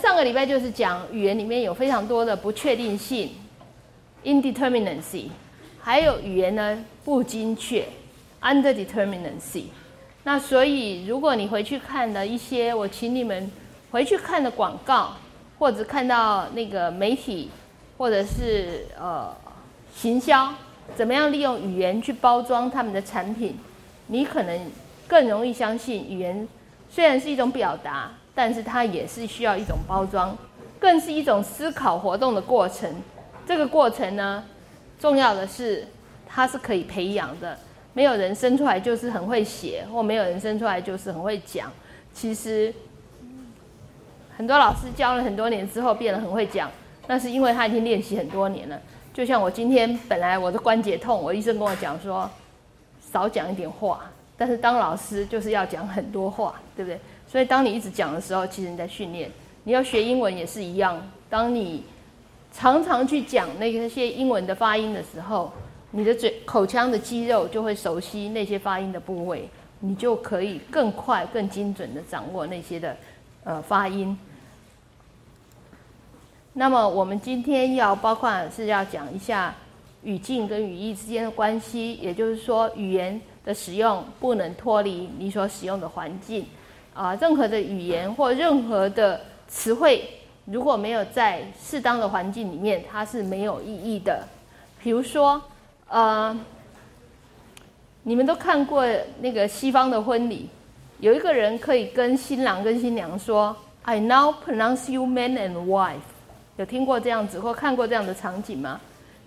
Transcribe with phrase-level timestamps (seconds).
[0.00, 3.30] 上个礼拜就是讲语言里面有非常多的不确定性
[4.24, 5.26] （indeterminacy），
[5.78, 7.86] 还有语言呢不精确
[8.40, 9.64] （underdeterminacy）。
[10.24, 13.52] 那所以如果你回去看了一些，我请你们
[13.90, 15.16] 回去看的广告，
[15.58, 17.50] 或者看到那个媒体，
[17.98, 19.30] 或者是呃
[19.94, 20.54] 行销，
[20.96, 23.54] 怎么样利用语言去包装他们的产品，
[24.06, 24.60] 你可能
[25.06, 26.48] 更容易相信语言
[26.88, 28.12] 虽然是一种表达。
[28.34, 30.36] 但是它也是需要一种包装，
[30.78, 32.90] 更是一种思考活动的过程。
[33.46, 34.44] 这个过程呢，
[34.98, 35.86] 重要的是
[36.26, 37.58] 它是可以培养的。
[37.92, 41.70] 没有人生出来就是很会写，或没有人生出来就是很会讲。
[42.14, 42.72] 其实
[44.36, 46.70] 很多老师教了很多年之后变得很会讲，
[47.08, 48.80] 那是因为他已经练习很多年了。
[49.12, 52.30] 就像我今天本来我的关节痛，我医生跟我讲说
[53.12, 56.98] 少讲一点话，但是当老师就是要讲很多话，对不对？
[57.30, 59.30] 所以，当你一直讲的时候，其实你在训练。
[59.62, 61.00] 你要学英文也是一样。
[61.28, 61.84] 当你
[62.52, 65.52] 常常去讲那些英文的发音的时候，
[65.92, 72.96] 你的嘴口腔的肌肉就会熟悉那些发音的部位，你就可以更快、更精准的掌握那些的
[73.44, 74.18] 呃发音。
[76.52, 79.54] 那么，我们今天要包括是要讲一下
[80.02, 86.44] 语境跟语义之间的关系，也就是说，语言的使用不能脱离你所使用的环境。
[86.94, 90.08] 啊，任何的语言或任何的词汇，
[90.44, 94.26] 如果没有在适当的环境里面，它是没有意义的。
[94.82, 95.40] 比如说，
[95.88, 96.38] 呃，
[98.02, 98.84] 你们都看过
[99.20, 100.48] 那个西方的婚礼，
[100.98, 105.98] 有一个人可以跟新郎跟新娘说：“I now pronounce you man and wife。”
[106.56, 108.80] 有听过这样子或看过这样的场景吗？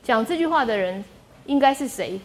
[0.03, 1.03] 讲这句话的人
[1.45, 2.19] 应该是谁？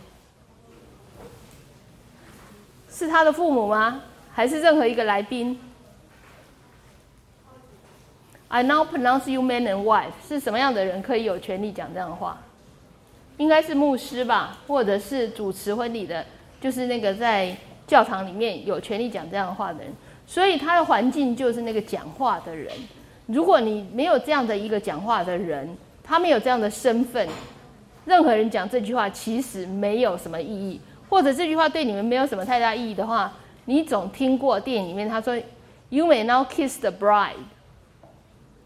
[2.91, 4.03] 是他的父母吗？
[4.39, 5.59] 还是任何一个来宾
[8.47, 10.13] ？I now pronounce you man and wife。
[10.29, 12.37] 是什么样的人可以有权利讲这样的话？
[13.39, 16.25] 应该是牧师吧，或者是主持婚礼的，
[16.61, 17.53] 就是那个在
[17.85, 19.93] 教堂里面有权利讲这样的话的人。
[20.25, 22.73] 所以他的环境就是那个讲话的人。
[23.27, 27.29] 如果你没有这样的一个讲话的人，他没有这样的身份，
[28.05, 33.33] 任何人讲这句话其实没有什么意义，或者这句话对你们没有什么太大意义的话。
[33.69, 35.37] 你总听过电影里面他说
[35.91, 37.35] ，You may now kiss the bride。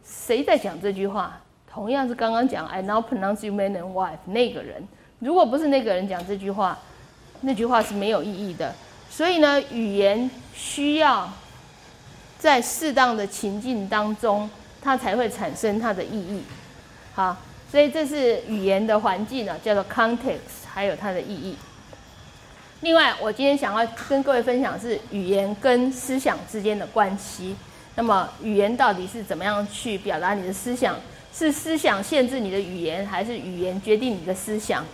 [0.04, 1.40] 谁在讲这句话？
[1.68, 4.86] 同样是刚刚讲 I now pronounce you man and wife 那个人。
[5.18, 6.78] 如果不是那个人讲这句话，
[7.40, 8.72] 那句话是没有意义的。
[9.10, 11.28] 所以呢，语言需要
[12.38, 14.48] 在适当的情境当中，
[14.80, 16.44] 它才会产生它的意义。
[17.12, 17.36] 好，
[17.68, 21.56] 所以这是语言的环境呢，叫做 context，还有它的意义。
[22.82, 27.54] 另外，我今天想要跟各位分享是语言跟思想之间的关系。
[27.94, 30.96] 那么，语言到底是怎么样去表达你的思想？
[31.32, 34.84] 是思想限制你的语言，还是语言决定你的思想？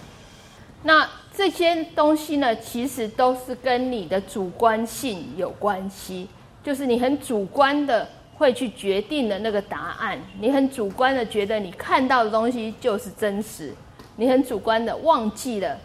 [0.83, 6.29] 那这些东西呢，其实都是跟你的主观性有关系。
[6.63, 8.07] 就是你很主观的
[8.37, 13.73] 会去决定的那个答案，你很主观的觉得你看到的东西就是真实，
[14.17, 15.79] 你很主观的忘记了。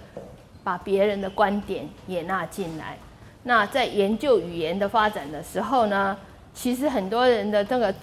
[0.63, 2.97] 把别人的观点也纳进来。
[3.44, 6.18] 那在研究语言的发展的时候呢，
[6.53, 7.94] 其实很多人的这个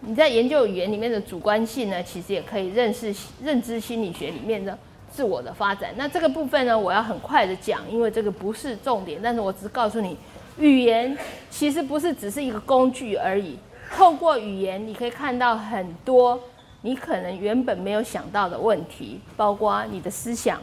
[0.00, 4.78] 你在研究语言里面的主观性呢，其实也可以认识认知心理学里面的
[5.10, 5.92] 自我的发展。
[5.96, 9.20] 那这个部分呢，我要很快的讲，因为这个不是重点。
[9.22, 10.16] 但是我只告诉你，
[10.56, 11.18] 语言
[11.50, 13.58] 其实不是只是一个工具而已。
[13.90, 16.40] 透过语言，你可以看到很多
[16.80, 20.60] 你可能原本没有想到的问题，包括你的思想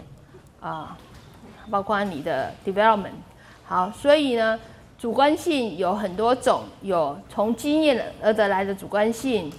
[0.59, 0.97] 啊。
[1.69, 3.11] 包括你的 development，
[3.65, 4.59] 好，所以呢，
[4.97, 9.51] 主观性有很多种，有从经验而得来的主观性，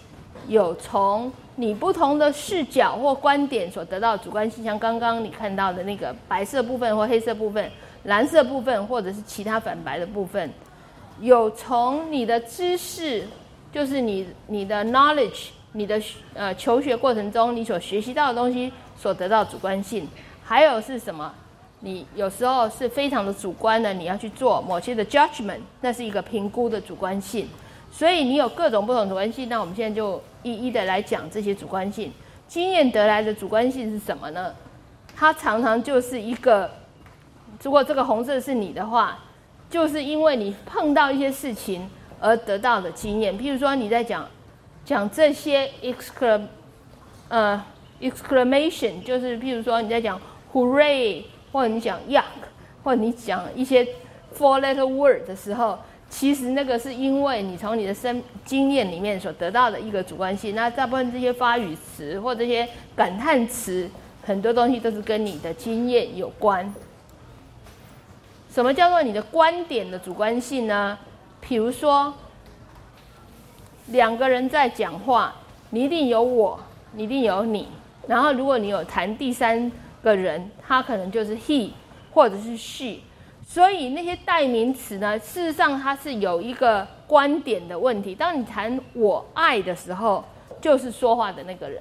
[0.46, 7.70] 有从你不同的视角或观点所得到主观性，像刚刚你看到的那个白色部分或黑色部分、
[8.04, 10.50] 蓝色部分或者是其他反白的部分，
[11.20, 13.26] 有从你的知识，
[13.72, 16.00] 就是你你的 knowledge，你的
[16.34, 20.08] 呃求学过程中你所学习到的东西所得到主观性，
[20.44, 21.34] 还有是什么？
[21.86, 27.48] 你有时候是非常的主观的，你要去做某些的 judgment，那是一个评估的主观性。
[27.92, 32.12] 所以你有各种不同主观性，那我们现在就一一的来讲这些主观性。
[32.48, 34.52] 经验得来的主观性是什么呢？
[35.14, 36.68] 它常常就是一个，
[37.62, 39.20] 如果这个红色是你的话，
[39.70, 41.88] 就是因为你碰到一些事情
[42.18, 43.38] 而得到的经验。
[43.38, 44.26] 譬如说你在讲
[44.84, 46.46] 讲这些 exclam
[47.28, 47.64] 呃
[48.00, 50.20] exclamation，就是譬如说你在讲
[50.52, 51.22] hooray。
[51.56, 52.22] 或者你讲 yuck，
[52.84, 53.82] 或者你讲一些
[54.36, 55.78] four letter word 的时候，
[56.10, 60.54] 其实那个是因为你从你的生经验里面所得到的一个主观性。
[60.54, 63.88] 那大部分这些发语词或这些感叹词，
[64.22, 66.70] 很多东西都是跟你的经验有关。
[68.52, 70.98] 什么叫做你的观点的主观性呢？
[71.40, 72.12] 比如说，
[73.86, 75.34] 两个人在讲话，
[75.70, 76.60] 你一定有我，
[76.92, 77.66] 你一定有你。
[78.06, 79.72] 然后，如果你有谈第三
[80.06, 81.70] 个人，他可能就是 he
[82.12, 83.00] 或者是 she。
[83.44, 88.14] 所以那些代名词呢，事实上它是有一个观点的问题。
[88.14, 90.24] 当你谈我爱的时候，
[90.60, 91.80] 就是说话的那个人；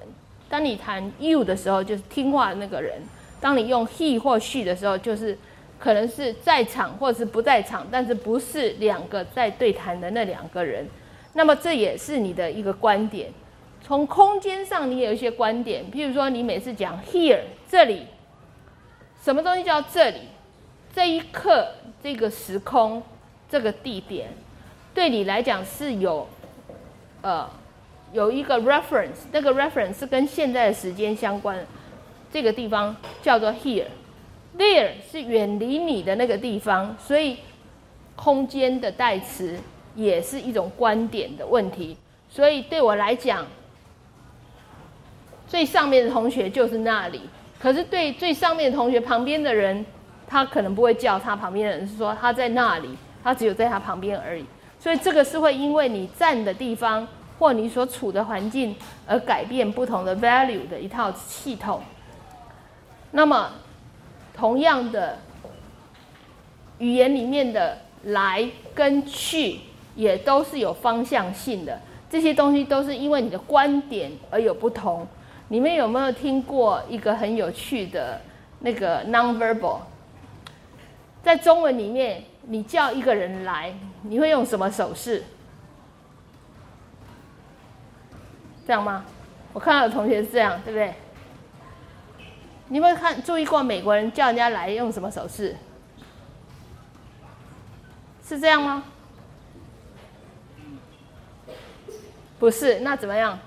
[0.50, 2.94] 当你谈 you 的时候，就是听话的那个人；
[3.39, 5.38] 当你用 he 或 she 的时候，就是
[5.80, 10.88] 可能是在场或者是不在场，但是不是两个在对谈的那两个人。
[11.33, 13.30] 那么这也是你的一个观点。
[13.81, 17.39] 从空间上，你也有一些观点，譬如说，你每次讲 here
[17.69, 18.04] 这里，
[19.25, 20.19] 什么东西叫这里？
[20.94, 21.68] 这一刻，
[22.04, 23.01] 这个时空，
[23.50, 24.30] 这个地点，
[24.94, 26.27] 对你来讲是有，
[27.24, 27.50] 呃，
[28.13, 31.57] 有一个 reference，那个 reference 是跟现在的时间相关。
[32.31, 37.38] 这个地方叫做 here，there 是远离你的那个地方，所以
[38.16, 39.57] 空间的代词
[39.95, 41.98] 也是一种观点的问题。
[42.30, 43.48] 所以对我来讲，
[45.48, 47.22] 最上面的同学就是那里，
[47.65, 49.83] 可是对最上面的同学旁边的人。
[50.27, 52.89] 他可能不会叫他旁边的人，是说他在那里，
[53.23, 54.44] 他只有在他旁边而已。
[54.79, 57.07] 所以这个是会因为你站的地方
[57.38, 58.75] 或你所处的环境
[59.06, 61.79] 而改变不同的 value 的一套系统。
[63.12, 63.51] 那么，
[64.35, 65.19] 同样的
[66.79, 69.59] 语言里面的来跟去
[69.95, 71.79] 也都是有方向性的，
[72.09, 75.07] 这些东西都是因为你的观点而有不同。
[75.47, 78.19] 你们有没有听过一个很有趣的
[78.59, 79.80] 那个 nonverbal？
[81.24, 85.24] 在中文里面，你叫一个人来，你会用什么手势？
[88.65, 89.06] 这样吗？
[89.53, 90.94] 我看到有同学是这样，对不对？
[92.68, 95.56] 你会看注意过美国人叫人家来用什么手势？
[98.27, 98.83] 是这样吗？
[102.39, 103.38] 不是，那怎么样？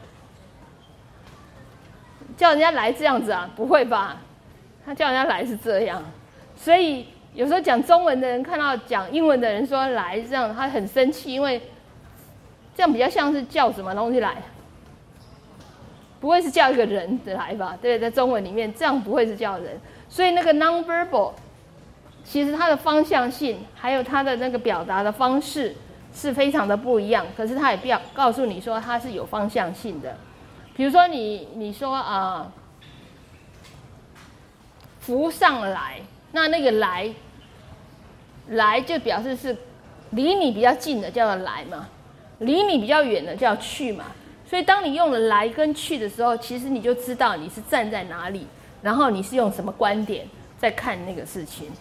[2.38, 3.50] 叫人家来这样子啊？
[3.54, 4.16] 不会吧？
[4.86, 6.02] 他叫人家来是这样，
[6.56, 7.04] 所以。
[7.34, 11.60] 有时候讲中文的人看到讲英文的人说来这样，他很生气，因为
[12.74, 14.42] 这样比较像是叫什么东西来，
[16.18, 17.78] 不会是叫一个人的来吧？
[17.80, 21.32] 对，在中文里面这样不会是叫人，所以那个 nonverbal
[22.24, 25.76] 其实它的方向性还有它的那个表达的方式
[26.12, 30.16] 是非常的不一样，可是它也表告诉你说它是有方向性的。
[30.78, 32.52] 比如说你你说啊，
[35.00, 36.00] 浮上来。
[36.30, 37.12] 那那个来，
[38.50, 39.56] 来就表示是
[40.10, 41.88] 离你比较近的叫做来嘛，
[42.38, 44.04] 离你比较远的叫去嘛。
[44.46, 48.46] 所以当你用了来跟去的时候，其实你就知道你是站在哪里，
[48.80, 50.28] 然后你是用什么观点
[50.58, 51.72] 在看那个事情。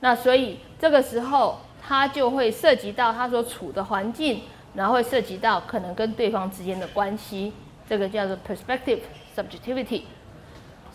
[0.00, 4.40] 那所以这个时候，它就会涉及到他所处的环境，
[4.74, 7.52] 然后会涉及到可能跟对方之间的关系。
[7.88, 9.00] 这个叫做 perspective
[9.36, 10.02] subjectivity。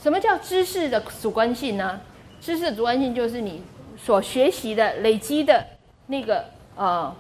[0.02, 2.00] 什么叫知识的主观性呢？
[2.40, 3.64] 知识的主观性就是你
[3.98, 5.66] 所学习的、累积的
[6.06, 7.14] 那个呃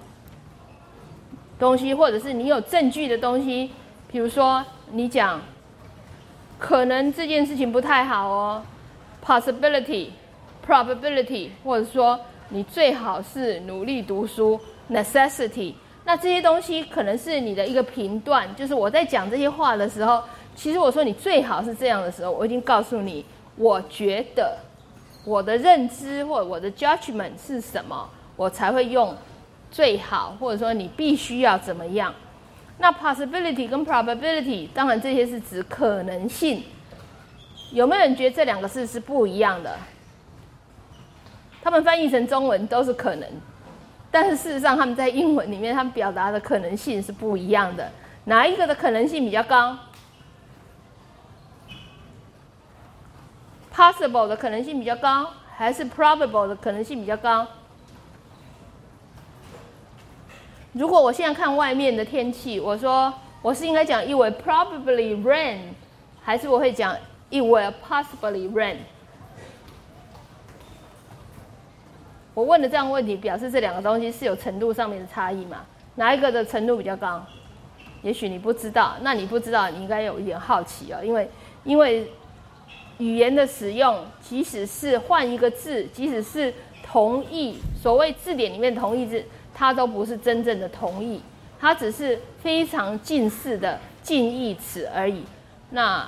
[1.57, 3.71] 东西，或者是你有证据的东西。
[4.09, 5.41] 比如说，你讲
[6.59, 8.63] 可能这件事情不太好哦
[9.25, 10.09] ，possibility、
[10.65, 12.19] probability，或者说
[12.49, 14.59] 你最好是努力读书
[14.91, 15.73] ，necessity。
[16.07, 20.23] 那这些东西可能是你的一个评断，就是我在讲这些话的时候，
[20.55, 23.25] 其实我说你最好是这样的时候，我已经告诉你，
[23.57, 24.57] 我觉得。
[25.25, 29.13] 我的认知或我的 judgment 是什么，我才会用
[29.69, 32.13] 最好，或者说你必须要怎么样？
[32.77, 36.63] 那 possibility 跟 probability，当然这些是指可能性。
[37.73, 39.75] 有没有人觉得这两个字是不一样的？
[41.61, 43.27] 他们翻译成中文都是可能，
[44.09, 47.91] 但是事实上他们在英文里面，他们表达的可能性是不一样的。
[48.25, 49.77] 哪一个的可能性比较高
[53.73, 57.47] ？Possible 的可能性比较高，还是 probable 的可能性比较高？
[60.73, 65.59] 如果我现在看外面的天气，我说我是应该讲 it will probably rain，
[66.21, 66.95] 还是我会讲
[67.29, 68.77] it will possibly rain？
[72.37, 75.65] 我问的这样问题，表示这两个东西是有程度上面的差异嘛？
[75.95, 77.25] 哪一个的程度比较高？
[78.03, 81.27] 也许你不知道，那你不知道，你应该有一点好奇啊，因为
[81.63, 82.07] 因为。
[82.99, 86.51] 语言的使用，即使是换一个字，即使是
[86.83, 91.21] 同义，所谓字典里面同义字，它都不是真正的同意，
[91.59, 95.23] 它只是非常近似的近义词而已。
[95.69, 96.07] 那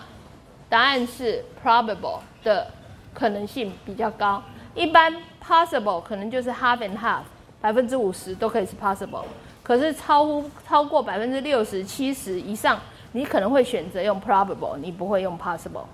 [0.67, 2.65] 答案是 probable 的
[3.13, 4.41] 可能性比较高。
[4.73, 5.15] 一般
[5.49, 7.21] possible 可能就是 half and half，
[7.59, 9.23] 百分之五十都可以是 possible。
[9.63, 12.79] 可是超超过百分之六十七十以上，
[13.13, 15.85] 你可能会选择用 probable，你不会用 possible。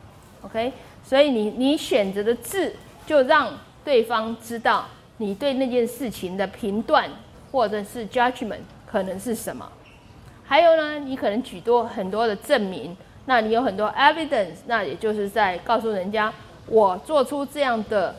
[0.41, 2.73] OK，所以你你选择的字
[3.05, 3.49] 就让
[3.83, 4.85] 对方知道
[5.17, 7.09] 你对那件事情的评断
[7.51, 9.69] 或者是 judgment 可能是什么。
[10.45, 12.95] 还有呢，你可能举多很多的证明，
[13.25, 16.31] 那你有很多 evidence，那也就是在告诉人家
[16.67, 18.15] 我做出这样的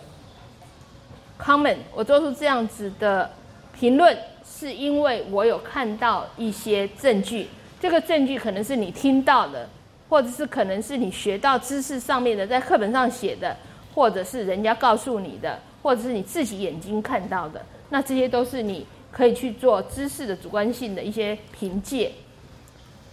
[1.39, 3.31] comment，我做出这样子的
[3.79, 7.49] 评论，是因为我有看到一些证据。
[7.81, 9.69] 这个证据可能是你听到的。
[10.09, 13.57] 或者是可能是你学到知识上面的，在课本上写的，
[13.93, 22.13] 或者是人家告诉你的，或者是你自己眼睛看到的，那这些都是你可以去做知识的主观性的一些凭借。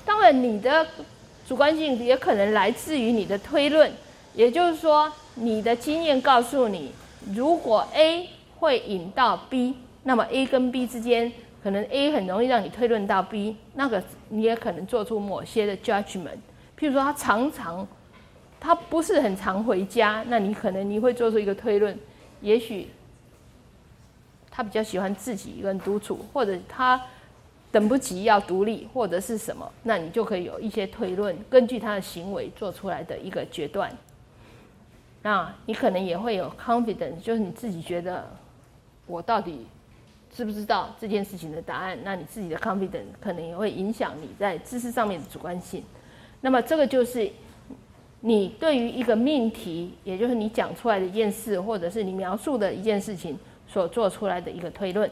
[0.06, 0.86] 当然，你的
[1.48, 3.92] 主观性也可能来自于你的推论，
[4.36, 6.92] 也就是说，你的经验告诉你，
[7.32, 8.28] 如果 A
[8.60, 11.32] 会引到 B，那么 A 跟 B 之间，
[11.64, 16.40] 可能 A 很容易让你推论到 B，那个你也可能做出某些的 judgment。
[16.78, 17.88] 譬如说，他常常，
[18.60, 21.98] 他不是很常回家，那你可能你会做出一个推论，
[22.42, 22.90] 也许
[24.52, 27.02] 他比较喜欢自己一个人独处，或者他
[27.72, 33.90] 等不及要独立，或者是什么，那你就可以有一些推论，根据他的行为做出来的一个决断。
[35.24, 38.30] 那你可能也会有 confidence，就是你自己觉得
[39.08, 39.66] 我到底
[40.30, 41.98] 知不知道这件事情的答案？
[42.04, 45.84] 那你自己的 confidence 可能也会影响你在知识上面的主观性。
[46.42, 47.32] 那么这个就是
[48.20, 55.10] 你对于一个命题，也就是你讲出来的一件事，或者是你描述的一件事情所做出来的一个推论。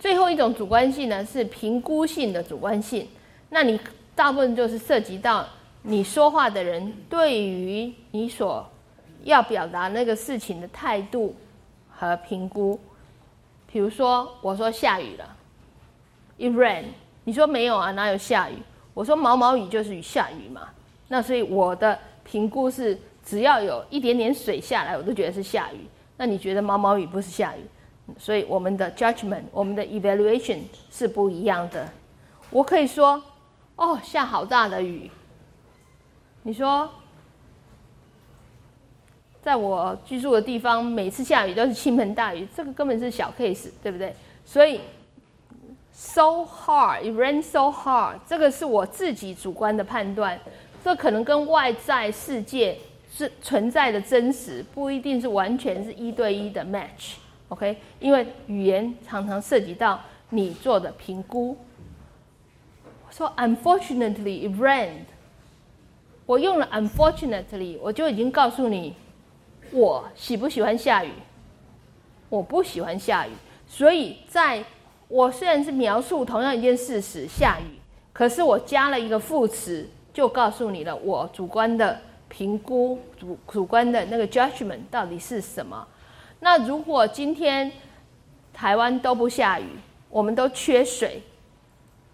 [0.00, 3.06] 最后一种主观性呢，是评估性的主观性。
[3.50, 3.78] 那你
[4.14, 5.46] 大部分就是涉及到
[5.88, 8.68] 你说话的人对于你所
[9.24, 11.34] 要表达那个事情的态度
[11.88, 12.78] 和评估。
[13.72, 15.36] 比如说，我说下雨了
[16.36, 16.84] ，it rain，
[17.24, 18.56] 你说没有啊，哪有下雨？
[18.92, 20.68] 我说毛毛雨就是雨下雨嘛，
[21.08, 25.88] 那所以我的评估是只要有一点点水下来，我都觉得是下雨。
[26.18, 27.60] 那你觉得毛毛雨不是下雨？
[28.18, 30.58] 所以我们的 judgment，我们的 evaluation
[30.90, 31.88] 是不一样的。
[32.50, 33.22] 我可以说，
[33.76, 35.10] 哦，下好大的雨。
[36.48, 36.88] 你说，
[39.42, 44.16] 在我居住的地方，每次下雨都是倾盆大雨，这个根本是小 case，对不对？
[44.46, 44.80] 所以。
[45.92, 48.20] So hard, it rains so hard。
[48.24, 50.40] 这个是我自己主观的判断，
[50.82, 52.78] 这可能跟外在世界
[53.12, 57.16] 是存在的真实不一定是完全是一对一的 match。
[57.48, 60.00] OK，因为语言常常涉及到
[60.30, 61.58] 你做的评估。
[63.10, 65.17] 说 Unfortunately, it rained。
[66.28, 68.94] 我用了 Unfortunately，我就已经告诉你，
[69.72, 71.10] 我喜不喜欢下雨？
[72.28, 73.30] 我不喜欢下雨，
[73.66, 74.62] 所以在
[75.08, 77.80] 我虽然是描述同样一件事实，下雨，
[78.12, 85.88] 可是我加了一个副词，就告诉你了我主观的评估，主主观的那个 judgment 到底是什么。
[86.40, 87.72] 那如果今天
[88.52, 89.64] 台湾都不下雨，
[90.10, 91.22] 我们都缺水，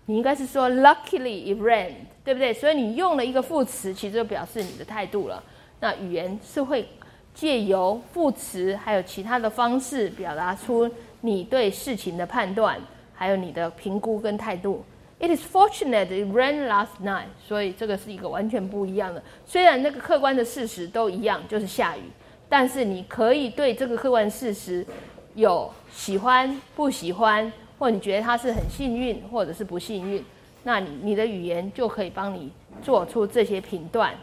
[0.07, 2.53] 你应该是说 luckily it rained，对不对？
[2.53, 5.43] 所以你用了一个副词，其实就表示你的态度了。
[5.81, 6.89] 那语言是会
[7.35, 10.91] 借由副词还有其他的方式表达出。
[11.21, 12.79] 你对事情的判断，
[13.15, 14.85] 还有你的评估跟态度。
[15.19, 19.23] It is fortunate it rained last night，所以这个是一个完全不一样的。
[19.47, 22.03] 虽然那个客观的事实都一样，就是下雨，
[22.47, 24.87] 但是你可以对这个客观事实
[25.35, 30.25] 有喜欢、不喜欢，或你觉得他是很幸运，或者是不幸运，
[30.63, 32.53] 那你你的语言就可以帮你
[32.83, 34.15] 做出这些评断。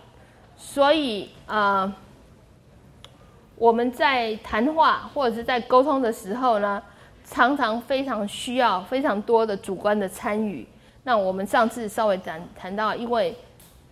[0.58, 1.94] 所以啊，
[3.56, 6.82] 我们在谈话或者是在沟通的时候呢。
[7.24, 10.68] 常常非常需要非常多的主观的参与。
[11.04, 13.34] 那我们上次稍微谈谈到，因为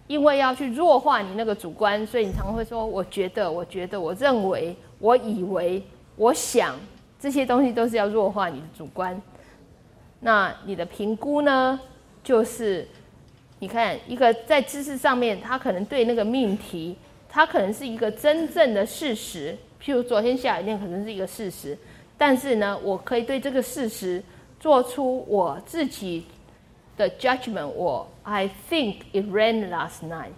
[0.07, 5.81] 因为要去弱化你那个主观，所以你常常会说：“我觉得，我觉得，我认为，我以为，
[6.17, 6.75] 我想，
[7.17, 9.21] 这些东西都是要弱化你的主观。”
[10.21, 11.79] 那你的评估呢？
[12.23, 12.85] 就是
[13.59, 16.95] 你看一个在知识上面，他可能对那个命题，
[17.29, 19.57] 它可能是一个真正的事实。
[19.81, 21.77] 譬如昨天下雨天可能是一个事实。
[22.17, 24.21] 但是呢，我可以对这个事实
[24.59, 26.25] 做出我自己
[26.97, 27.67] 的 judgment。
[27.67, 30.33] 我 I think it rained last night。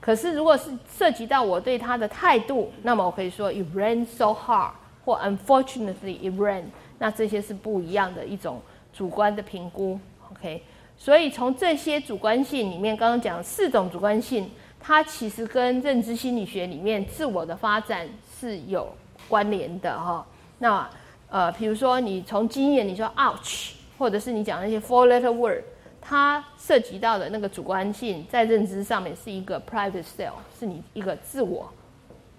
[0.00, 4.72] 可是如果是涉及到我对他的态度，那么我可以说 it rained so hard，
[5.04, 6.64] 或 unfortunately it rained。
[6.98, 8.60] 那这些是不一样的一种
[9.00, 9.98] 主观的评估。
[10.30, 10.62] OK，
[10.98, 18.06] 所以从这些主观性里面，刚刚讲四种主观性，它其实跟认知心理学里面自我的发展
[18.38, 18.92] 是有
[19.26, 20.26] 关联的哈。
[20.58, 20.86] 那
[21.30, 25.64] 呃，比如说你从经验，你说 ouch，或者是你讲那些 four letter word。
[26.02, 31.70] 它涉及到的那个主观性，在认知上面是一个 private self，是你一个自我、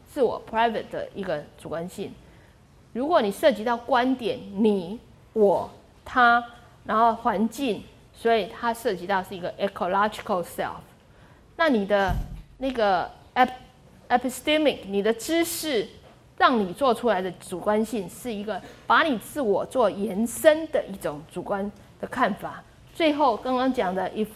[0.07, 2.13] 自我 private 的一个主观性。
[2.93, 4.99] 如果你涉及到观点，你、
[5.33, 5.67] 我、
[6.03, 6.43] 它，
[6.85, 10.81] 然后环境，所以它涉及到是一个 ecological self。
[11.55, 12.13] 那你的
[12.57, 13.09] 那个
[14.09, 15.87] epistemic，你的知识
[16.37, 22.63] 让你做出来的主观性，是一个把你自我做延伸的一种主观的看法。
[22.93, 24.27] 最后刚刚讲的，if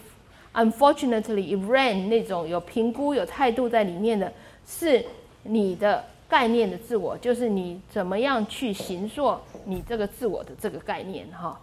[0.54, 4.32] unfortunately if rain 那种有评估有态度在里面的，
[4.66, 5.04] 是
[5.42, 11.60] 你的概念的自我，就是你怎么样去形塑你这个自我的这个概念哈。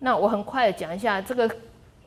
[0.00, 1.48] 那我很快的讲一下这个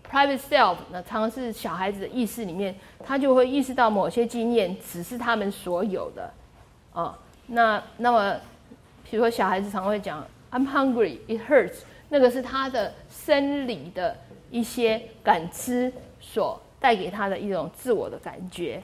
[0.07, 6.31] private self，那常常是小孩子的意识里面，他就会意识到某些经验只是他们所有的
[6.93, 7.17] 啊。
[7.47, 8.35] 那那么，
[9.09, 14.15] 比如说小孩子常会讲 I'm hungry, it hurts，那个是他的生理的。
[14.49, 18.81] 一些感知所带给他的一种自我的感觉，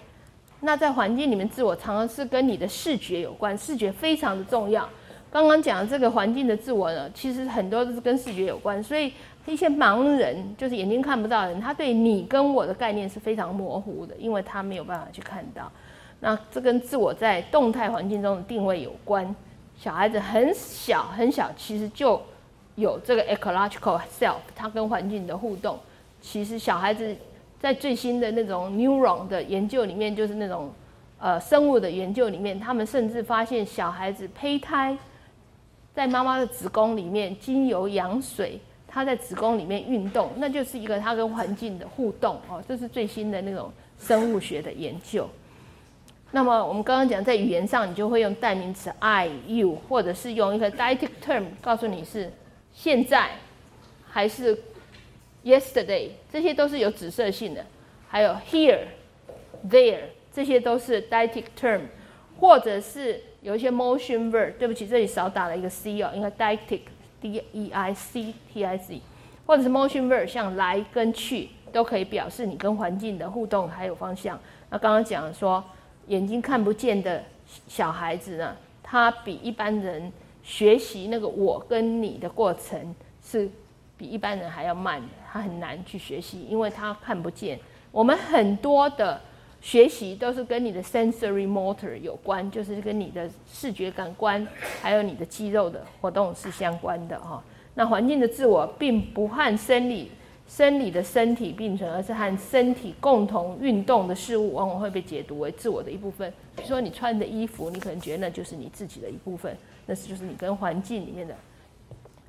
[0.59, 4.89] 那在环境里面，自我常常是跟你的视觉有关，视觉非常的重要。
[5.33, 9.11] 刚刚讲的这个环境的自我呢，其实很多都是跟视觉有关，所以
[9.47, 15.71] 一些盲人，就是眼睛看不到的人，他对你跟我的概念是非常模糊的，因为他没有办法去看到。
[16.19, 19.35] 那这跟自我在动态环境中的定位有关。
[19.75, 22.21] 小孩子很小很小，其实就。
[22.75, 25.77] 有这个 ecological self，它跟环境的互动，
[26.19, 27.15] 其实小孩子
[27.59, 30.73] 在最新的那种 neuron 的研究里面，就是那种
[31.19, 34.97] 呃生物的研究里面，他们甚至发现小孩子胚胎
[35.93, 45.29] 在妈妈的子宫里面经由羊水，它在子宫里面运动，那就是一个它跟环境的互动哦，这是最新的那种生物学的研究。
[46.31, 52.31] 那么我们刚刚讲在语言上，你就会用代名词 I、you，或者是用一个 deity term 告诉你是。
[52.73, 53.29] 现在
[54.09, 54.57] 还是
[55.43, 57.63] yesterday，这些都是有指涉性的。
[58.07, 58.79] 还有 here、
[59.69, 59.99] there，
[60.33, 61.81] 这些都是 deity term，
[62.39, 64.53] 或者是有一些 motion verb。
[64.53, 69.01] 对不起，这里少打了一个 c 哦，应该 deity，d-e-i-c-t-i-c，
[69.45, 74.39] 或者是 motion verb，像来跟去都可以表示你跟环境的互动还有方向。
[74.71, 75.63] 那刚刚讲说
[76.07, 77.23] 眼睛看不见的
[77.67, 80.11] 小孩子呢，他比一般人。
[80.45, 82.93] 学习那个我跟你的过程
[83.25, 83.49] 是
[83.97, 87.57] 比一般人还要慢的，他很难去学习，因为他看不见。
[87.93, 89.21] 我们很多的
[89.63, 94.45] 学习都是跟你的 sensory motor 有关，就是跟你的视觉感官
[94.81, 97.41] 还有你的肌肉的活动是相关的哈。
[97.73, 100.11] 那环境的自我并不和生理
[100.49, 106.29] 生理的身体并存，而是和身体共同运动的事物，往往会被解读为自我的一部分。
[106.57, 109.55] 比如说你穿的衣服，你可能觉得那就是你自己的一部分。
[109.85, 111.33] 那是就是你跟环境里面的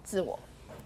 [0.04, 0.38] 自我。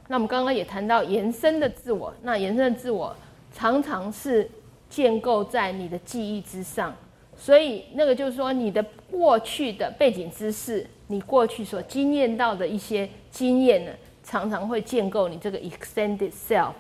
[0.09, 3.15] 那我们刚刚也谈到延伸的自我，那延伸的自我
[3.53, 4.51] 常常是
[4.89, 6.95] 建构在你的记忆之上，
[7.37, 16.73] 所以那个就是说你的过去的背景知识，你过去所经验到的一些经验呢，常常会建构你这个 extended self。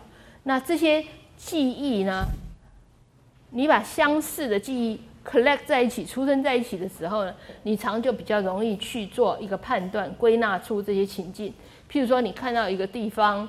[0.44, 1.04] 那这些
[1.36, 2.24] 记忆呢，
[3.50, 5.00] 你把相似的记忆。
[5.28, 11.52] collect 在一起，出生在一起的时候呢，你常就比较容易去做一个判断，归纳出这些情境。
[11.90, 13.46] 譬如说，你看到一个地方，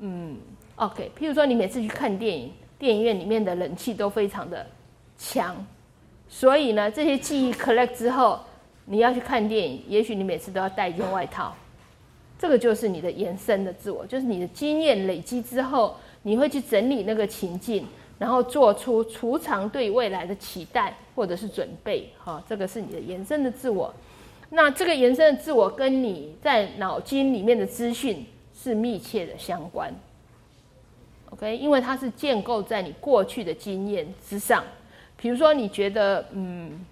[0.00, 0.36] 嗯
[0.74, 1.12] ，OK。
[1.16, 4.66] 譬如说，你每次去看电影，电影院里面的冷气都非常的
[5.16, 5.54] 强，
[6.28, 8.40] 所以呢，这些记忆 collect 之后，
[8.86, 11.54] 你要去看电影，也许你每次都要带一件外套。
[12.38, 17.86] 这个就是你的延伸的自我，就是你的经验累积之后，你会去整理那个情境。
[18.18, 23.90] 然后做出储藏对未来的期待或者是准备，哈，这个是你的延伸的自我。
[24.50, 29.90] 那这个延伸的自我跟你在脑筋里面的资讯是密切的相关
[31.30, 31.56] ，OK？
[31.56, 34.62] 因为它是建构在你过去的经验之上。
[35.16, 36.84] 比如说，你觉得，嗯，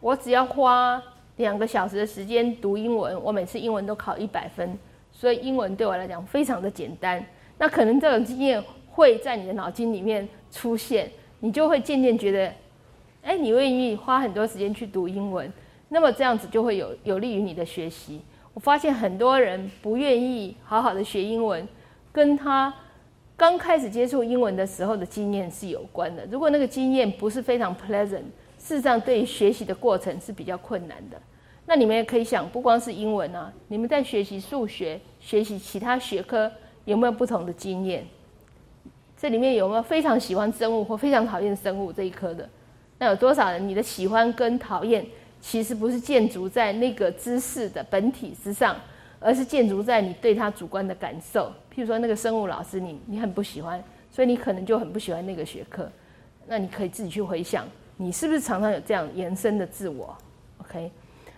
[0.00, 1.00] 我只要花
[1.36, 4.76] 两个小时的时间读英文，我每次英文都考一百分，
[5.12, 7.24] 所以英文对我来讲非常的简单。
[7.58, 12.52] 那可能这种经验会在你的脑筋里面出现，你就会渐渐觉得，
[13.22, 15.52] 哎，你愿意花很多时间去读英文，
[15.90, 18.20] 那么这样子就会有有利于你的学习。
[18.56, 21.68] 我发现很多人不愿意好好的学英文，
[22.10, 22.72] 跟他
[23.36, 26.26] 刚开始接触英文的时候的经验是有关的。
[26.30, 28.22] 如果那个经验不是非常 pleasant，
[28.56, 31.20] 事实上对于学习的过程是比较困难的。
[31.66, 36.50] 那你们也可以想，不光是英文啊，你们在学习数学、学习其他学科，
[36.86, 38.06] 有没有不同的经验？
[39.18, 42.48] 这里面有没有非常喜欢生物或非常讨厌生物这一科的？
[42.98, 43.68] 那有多少人？
[43.68, 45.04] 你的喜欢跟讨厌，
[45.48, 48.74] 其实不是建筑在那个知识的本体之上，
[49.20, 51.52] 而是建筑在你对他主观的感受。
[51.72, 53.80] 譬如说，那个生物老师，你你很不喜欢，
[54.10, 55.88] 所以你可能就很不喜欢那个学科。
[56.48, 57.64] 那你可以自己去回想，
[57.96, 60.18] 你是不是常常有这样延伸的自我
[60.62, 60.90] ？OK？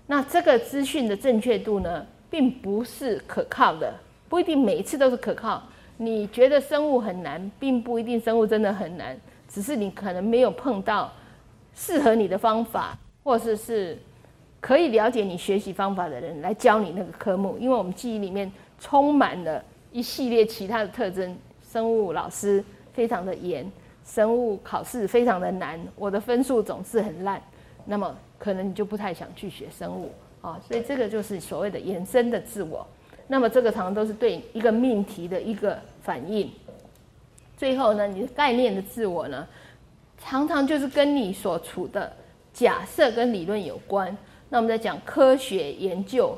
[0.07, 3.93] 那这个资讯的正确度呢，并不是可靠的，
[4.27, 5.63] 不一定每一次都是可靠。
[5.99, 9.15] 你觉得生物很难，并不一定生物真的很难，
[9.47, 11.13] 只是你可能没有碰到
[11.75, 12.97] 适合你的方法，
[13.29, 13.95] 或者是
[14.59, 17.59] 可以了解你学习方法的人来教你那个科目。
[17.61, 19.63] 因为我们记忆里面充满了
[19.93, 21.37] 一系列其他的特征，
[21.71, 22.65] 生物老师
[22.95, 23.71] 非常的严，
[24.03, 27.39] 生物考试非常的难，我的分数总是很烂，
[27.85, 30.11] 那么可能你就不太想去学生物
[30.41, 30.59] 啊。
[30.67, 32.87] 所以这个就是所谓的延伸的自我。
[33.27, 36.51] 那么这个常常都是对一个命题的一个反应。
[37.59, 39.47] 最后呢，你的概念的自我呢，
[40.17, 42.11] 常常就是跟你所处的
[42.59, 44.17] 假设跟理论有关。
[44.49, 46.37] 那我们在讲科学研究，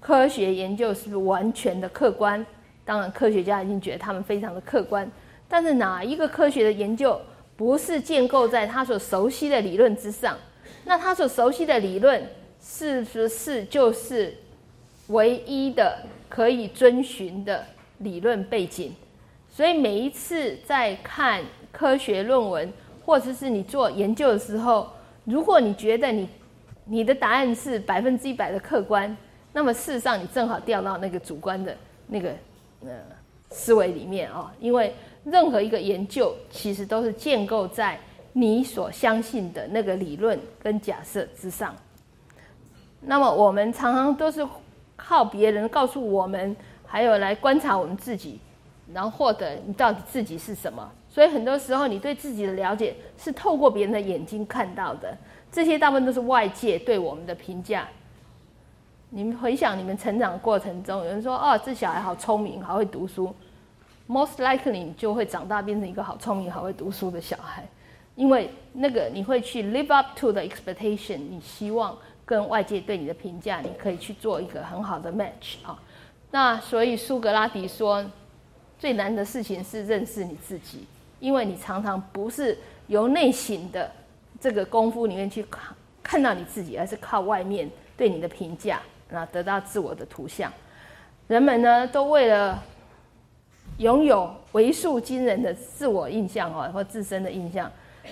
[0.00, 2.44] 科学研究是不是完全的客观？
[2.86, 5.06] 当然，科学家已经觉得他们非常的客观。
[5.46, 7.20] 但是哪一个科学的研究
[7.54, 10.38] 不是建构在他所熟悉的理论之上？
[10.86, 12.26] 那他所熟悉的理论
[12.58, 14.34] 是不是就是？
[15.08, 17.64] 唯一的可以遵循的
[17.98, 18.92] 理论背景，
[19.48, 22.72] 所以每一次在看科学论文
[23.04, 24.90] 或者是你做研究的时候，
[25.26, 26.26] 如果你觉得你
[26.86, 29.14] 你的答案是百分之一百的客观，
[29.52, 32.30] 那么事实上你正好掉到那个主观的那个
[32.80, 32.90] 呃
[33.50, 37.98] 思维里面啊，因为任何一个研究其实都是建构在
[38.32, 41.76] 你所相信的那个理论跟假设之上。
[43.00, 44.46] 那么我们常常都是。
[44.98, 48.40] 靠别人告诉我们，还有来观察我们自己，
[48.94, 50.90] 然后获得你到底自己是什么。
[51.16, 55.16] 所以很多时候，你对自己的了解是透过别人的眼睛看到的。
[55.50, 57.88] 这些大部分都是外界对我们的评价。
[59.08, 63.34] 你们回想你们成长过程中，有人说：“哦，这小孩好聪明，好会读书。
[64.06, 67.66] ”Most likely，你就会长大变成一个好聪明、好会读书的小孩，
[68.14, 71.96] 因为那个你会去 live up to the expectation，你希望。
[72.26, 75.80] 跟外界对你的评价，你可以去做一个很好的 match 啊。
[76.32, 78.04] 那所以苏格拉底说，
[78.80, 80.84] 最难的事情是认识你自己，
[81.20, 83.90] 因为你常常不是由内心的
[84.40, 90.52] 这个功夫里面去看看到你自己，而是靠外面对你的评价，那得到自我的图像。
[91.26, 92.62] 人们呢，都为了
[93.78, 97.70] 拥有为数惊人的自我印象哦，或自身的印象，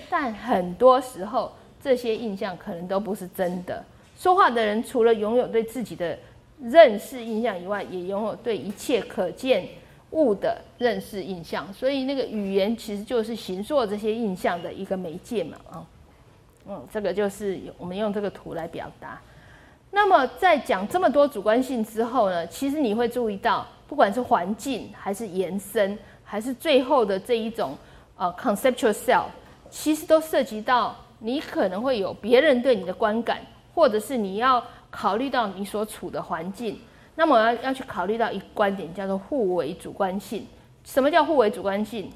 [0.09, 3.83] 但很多时候这些印象可能都不是真的。
[4.17, 6.17] 说话的人除了拥有对自己的
[6.61, 9.65] 认识印象以外，也拥有对一切可见
[10.11, 11.71] 物的认识印象。
[11.73, 15.85] 所以，那个语言其实就是形塑这些印象的一个媒介嘛，啊，
[16.67, 19.19] 嗯，这个就是我们用这个图来表达。
[19.91, 27.77] 那么，在讲这么多主观性之后呢，其实你会注意到，不管是环境，还是延伸，还是最后的这一种
[28.17, 29.25] 呃 conceptual self，
[29.69, 33.39] 其实都涉及到你可能会有别人对你的观感。
[33.73, 36.79] 或者是你要考虑到你所处的环境，
[37.15, 40.45] 那么要要去考虑到一观点，叫做互为主观性。
[40.83, 42.11] 什么叫互为主观性？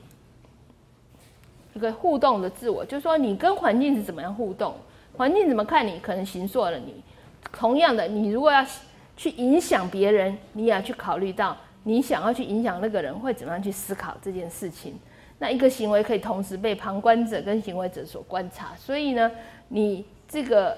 [1.74, 4.76] 一个互动的自我，就是说你跟环境是怎么样互动，
[5.16, 7.02] 环境怎么看你，可能形塑了你。
[7.54, 8.66] 同样的，你如果要
[9.16, 15.00] 去影响别人，你也要去考虑到你想要去影响那个人会怎么样去思考这件事情。
[15.38, 19.32] 那一个行为可以同时被旁观者跟行为者所观察，所以呢，
[19.70, 20.78] 你这个。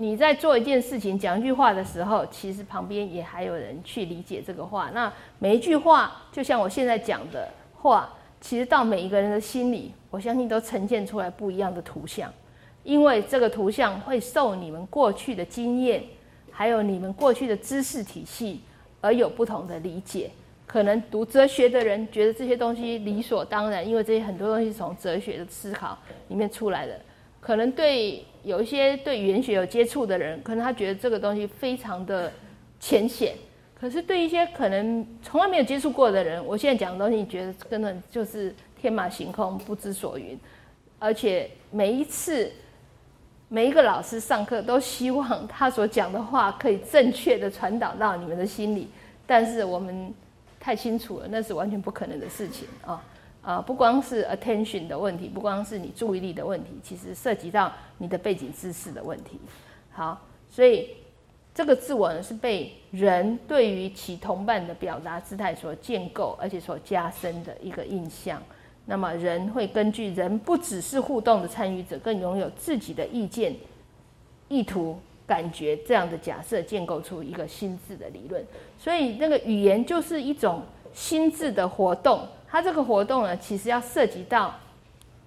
[0.00, 4.90] 你在做一件事情、讲一句话的时候，其实旁边也还有人去理解这个话。
[4.94, 8.08] 那每一句话，就像我现在讲的话，
[8.40, 12.32] 其实到每一个人的心里，我相信都呈现出来不一样的图像，
[12.84, 16.04] 因为这个图像会受你们过去的经验，
[16.52, 18.60] 还有你们过去的知识体系
[19.00, 20.30] 而有不同的理解。
[20.64, 27.00] 可能读哲学的人觉得这些东西理所当然，因为这些很多东西是从哲学的思考里面出来的。
[27.40, 32.32] 可能对有一些对语言学有接触的人，可能他觉得这个东西非常的
[32.80, 33.34] 浅显。
[33.78, 40.38] 可是对一些可能从来没有接触过的人，我现在讲的东西，觉得根本就是天马行空、不知所云。
[40.98, 42.50] 而且每一次
[43.48, 48.88] 每一个老师上课都希望他所讲的话可以正确的传导到你们的心里，
[49.28, 50.12] 但是我们
[50.58, 53.00] 太清楚了，那是完全不可能的事情啊。
[53.48, 59.40] 啊，不光是 attention 的问题，不光是你注意力的问题，其实涉及到你的背景知识的问题。
[59.90, 60.90] 好，所以
[61.54, 68.38] 这个自我呢是被人对于其同伴的表达姿态所建构，而且所加深的一个印象。
[68.84, 73.56] 那么人会根据人不只是互动的参与者，更拥有自己的意见、
[74.48, 78.44] 意图、感觉这样的假设，建构出一个心智的理论。
[78.78, 80.60] 所以那个语言就是一种
[80.92, 82.28] 心智的活动。
[82.50, 84.54] 它这个活动呢，其实要涉及到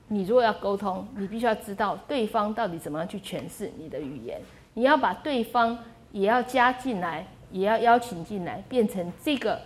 [0.08, 4.42] 你如果要沟通，你必须要知道对方到底怎么样去诠释你的语言。
[4.74, 5.78] 你要把对方
[6.12, 9.62] 也要加进来，也要邀请进来，变成这个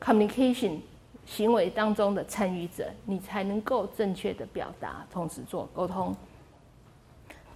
[0.00, 0.78] communication。
[1.26, 6.14] 行为当中的参与者，你才能够正确的表达，同时做沟通。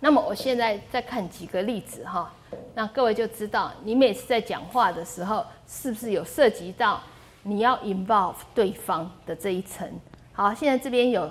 [0.00, 2.32] 那么我现在再看几个例子哈，
[2.74, 7.02] 那各位就知道，你每次在讲话的时候，是不是有涉及到
[7.43, 9.87] 你要 involve 对方的这一层？
[10.33, 11.29] 好，现在这边有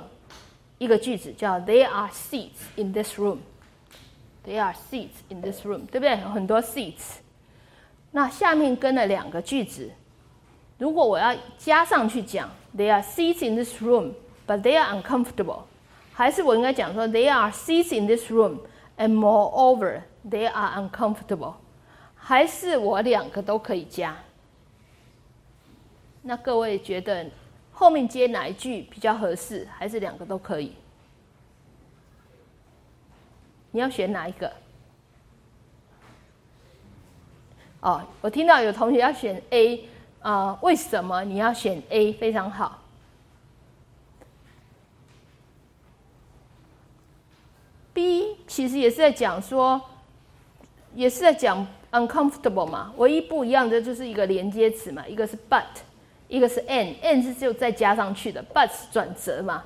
[0.79, 6.21] 一个句子叫 “There are seats in this room”。There are seats in this room，对不对？
[6.21, 7.19] 有很多 seats。
[8.11, 9.91] 那下面跟了两个句子。
[10.79, 14.15] 如果我要加上去讲，There are seats in this room,
[14.47, 15.61] but they are uncomfortable，
[16.13, 18.59] 还是我应该讲说，There are seats in this room,
[18.99, 21.55] and moreover, they are uncomfortable，
[22.17, 24.17] 还是我两个都可以加？
[26.28, 27.26] 那各位觉得
[27.72, 29.66] 后面接哪一句比较合适？
[29.72, 30.74] 还是两个都可以？
[33.72, 34.52] 你要选哪一个？
[37.80, 39.88] 哦，我听到有同学要选 A。
[40.22, 42.12] 啊，为什么你要选 A？
[42.12, 42.82] 非常好。
[47.94, 49.82] B 其实也是在讲说，
[50.94, 52.94] 也是在讲 uncomfortable 嘛。
[52.98, 55.64] 唯一不一样的就是一个连接词嘛，一个是 but，
[56.28, 59.64] 一个是 and，and 是就再加上去的，but 是转折嘛。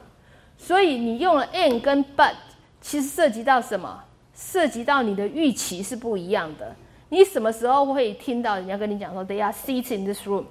[0.57, 2.33] 所以你用了 and 跟 but，
[2.79, 4.03] 其实涉及到什么？
[4.33, 6.75] 涉及到你的预期是不一样的。
[7.09, 10.45] 你什么时候会听到人家跟你讲说 “They are seats in this room”？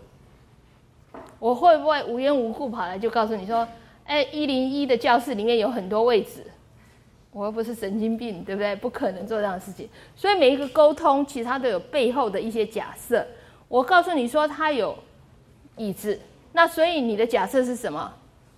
[1.38, 3.66] 我会不会无缘无故跑来就告诉你说
[4.04, 6.44] ：“哎，一零一的教室里面有很多位置。”
[7.32, 8.74] 我又不是神经病，对不对？
[8.76, 9.88] 不可能做这样的事情。
[10.14, 13.24] 所以每一个沟通，其实它都有背后的一些假设。
[13.68, 14.96] 我告诉你说它有
[15.80, 16.20] 意志，
[16.52, 18.12] 那所以你的假设是什么？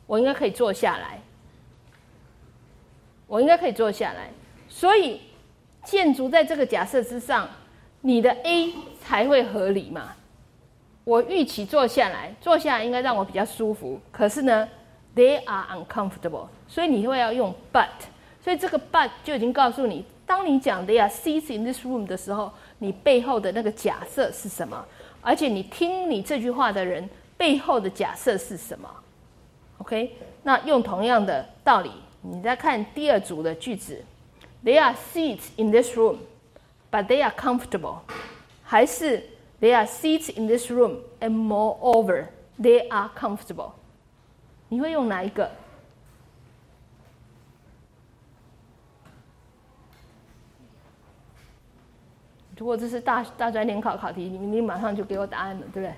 [0.07, 1.21] 我应该可以坐下来。
[3.27, 4.31] 我应该可以坐下来。
[4.69, 5.21] 所以
[5.85, 7.49] 建筑在这个假设之上。
[8.05, 10.17] 你的 A 才会合理嘛？
[11.05, 14.01] 我预期坐下来，坐下来应该让我比较舒服。
[14.11, 14.69] 可是呢
[15.15, 17.87] ，they are uncomfortable，所以你会要用 but，
[18.43, 24.85] 所以这个 but 就已经告诉你，当你讲 they are seats in this room 的时候，你背后的那个假设是什么？
[25.23, 27.09] 而且你听你这句话的人
[27.39, 28.89] 背后的假设是什么
[29.79, 34.05] ？OK，那用同样的道理，你再看第二组的句子
[34.63, 36.19] ，they are seats in this room。
[36.91, 38.01] But they are comfortable，
[38.63, 39.31] 还是
[39.63, 42.27] They are seats in this room and moreover
[42.61, 43.71] they are comfortable。
[44.69, 45.49] 你会用哪一个？
[52.63, 55.93] 如果这是大大专联考考题，你你马上就给我答案了，对不对？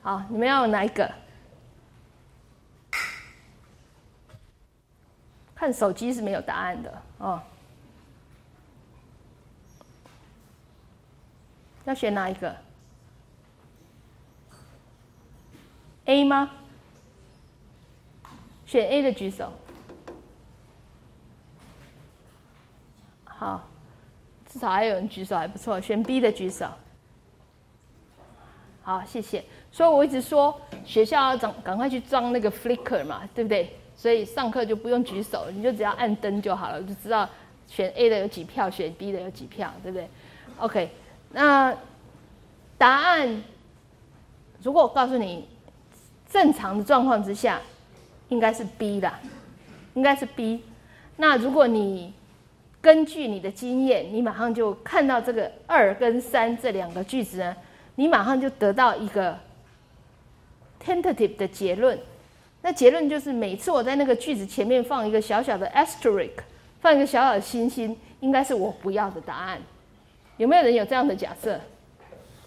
[0.00, 1.12] 好，你们要哪一个？
[5.54, 7.42] 看手机是没有答案的哦。
[11.84, 12.56] 要选哪一个
[16.06, 16.50] ？A 吗？
[18.64, 19.52] 选 A 的举手。
[23.26, 23.68] 好，
[24.56, 25.78] 至少还有人举手，还不错。
[25.78, 26.66] 选 B 的举手。
[28.80, 29.44] 好，谢谢。
[29.70, 33.70] 所以我一直说，学校要装，赶快去装那个 flicker 嘛，对不对？
[33.94, 37.28] 所以上课就不用举手，你就只要按灯就好了，就知道
[37.66, 40.08] 选 A 的有几票，选 B 的有几票，对不对
[40.58, 40.90] ？OK。
[41.32, 41.76] 那
[42.78, 43.44] 答案，
[44.62, 45.46] 如果我告诉你，
[46.30, 47.60] 正常的状况之下，
[48.30, 49.12] 应该是 B 的，
[49.92, 50.64] 应该是 B。
[51.18, 52.14] 那如果你
[52.86, 57.56] 根据你的经验，你马上就看到这个二跟三这两个句子呢，
[57.96, 59.36] 你马上就得到一个
[60.80, 61.98] tentative 的结论。
[62.62, 66.30] 那结论就是，每次我在那个句子前面放一个小小的 asterisk，
[66.78, 69.58] 放一个小小的星星，应该是我不要的答案。
[70.36, 71.58] 有没有人有这样的假设？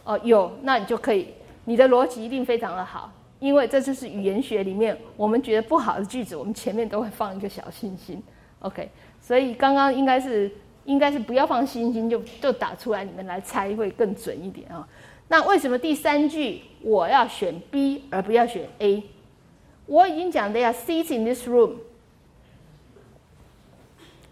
[0.05, 1.33] 哦，有，那你就可以，
[1.65, 8.23] 你的逻辑一定非常的好，因为这就是语言学里面我们觉得不好的句子，我们前面都会放一个小星星。
[8.61, 8.89] OK，
[9.29, 10.51] 所以刚刚应该是
[10.85, 14.87] 应该是不要放星星，就就打出来，你们来猜会更准一点啊。
[15.27, 19.03] 那为什么第三句我要选 B 而不要选 A？
[19.85, 21.73] 我已经讲的呀，seats in this room。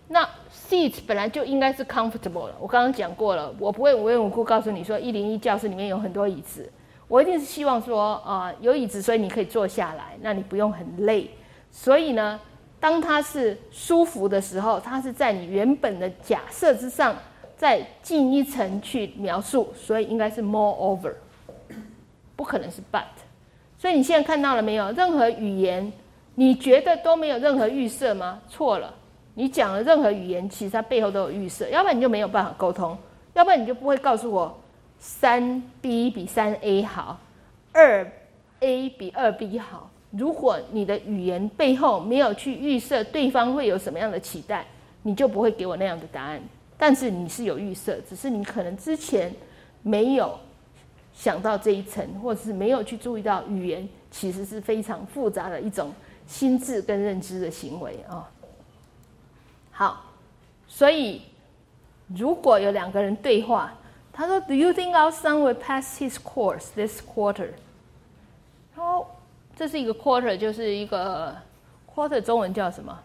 [0.08, 2.56] 那 seat 本来就应该是 comfortable 了。
[2.60, 6.68] 我刚刚讲过了，我不会无缘无故告诉你说一零一教室里面有很多椅子，
[7.08, 11.30] 我一定是希望说啊有椅子，所以你可以坐下来，那你不用很累。
[11.70, 12.40] 所以呢，
[12.80, 17.16] 当它是舒服的时候，它是在你原本的假设之上
[17.56, 21.14] 再进一层去描述，所以应该是 moreover，
[22.36, 23.04] 不可能是 but。
[23.78, 24.92] 所以你现在看到了没有？
[24.92, 25.92] 任何语言，
[26.36, 28.40] 你觉得都没有任何预设吗？
[28.48, 28.94] 错了。
[29.34, 32.98] 你讲了任何语言，其实它背后都有预设，要不然你就没有办法沟通，
[33.34, 34.60] 要不然你就不会告诉我
[34.98, 37.20] 三 B 比三 A 好，
[37.72, 38.12] 二
[38.62, 39.90] A 比二 B 好。
[40.18, 44.66] 如果你的语言背后没有去预设对方会有什么样的期待，
[45.04, 46.42] 你就不会给我那样的答案。
[46.78, 49.34] 但是你是有预设，只是你可能之前
[49.84, 50.38] 没有
[51.14, 55.92] 想到这一层，或者是没有去注意到语言其实是非常复杂的一种
[56.26, 58.30] 心智跟认知的行为啊。
[59.72, 60.06] 好，
[60.68, 61.22] 所以
[62.08, 63.74] 如果有两个人对话，
[64.14, 67.50] 他说：“Do you think our son will pass his course this quarter？”
[68.76, 69.06] 哦，
[69.58, 71.36] 这是一个 quarter，就是一个
[71.92, 72.98] quarter，中文叫什么？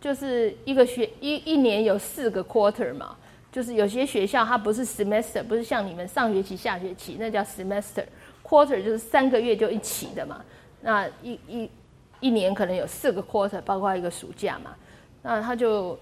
[0.00, 3.16] 就是一个学一一年有四个 quarter 嘛，
[3.52, 10.44] 就是有些学校它不是 semester，不是像你们上学期、下学期那叫 semester，quarter 就是三个月就一起的嘛。
[10.80, 11.70] 那一一
[12.18, 14.74] 一年可能有四个 quarter，包括一个暑假嘛。
[15.22, 15.96] 那他就，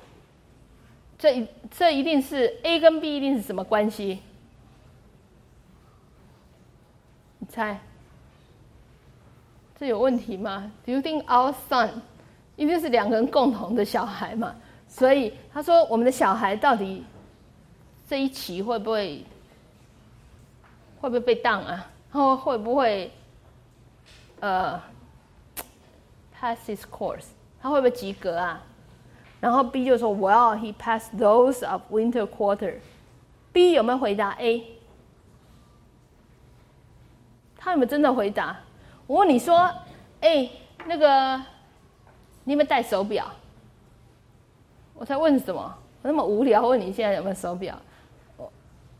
[1.18, 4.18] 这这一定是 A 跟 B 一定是什么关系？
[7.38, 7.78] 你猜？
[9.82, 11.90] 这有问题吗？Do you think our son
[12.54, 14.54] 一定是两个人共同的小孩嘛？
[14.86, 17.04] 所以他说我们的小孩到底
[18.08, 19.26] 这一期会不会
[21.00, 21.90] 会不会被当啊？
[22.12, 23.10] 然后会不会
[24.38, 24.80] 呃
[26.32, 27.26] pass his course？
[27.60, 28.62] 他会不会及格啊？
[29.40, 32.76] 然后 B 就说，Well, he passed those of winter quarter.
[33.52, 34.64] B 有没有回答 A？
[37.56, 38.60] 他有没有真的回答？
[39.12, 39.70] 我问你说，
[40.22, 40.48] 哎，
[40.86, 41.36] 那个，
[42.44, 43.30] 你有没有戴手表？
[44.94, 45.60] 我在问什么？
[46.00, 47.78] 我那么无聊，问你现在有没有手表？
[48.38, 48.50] 我，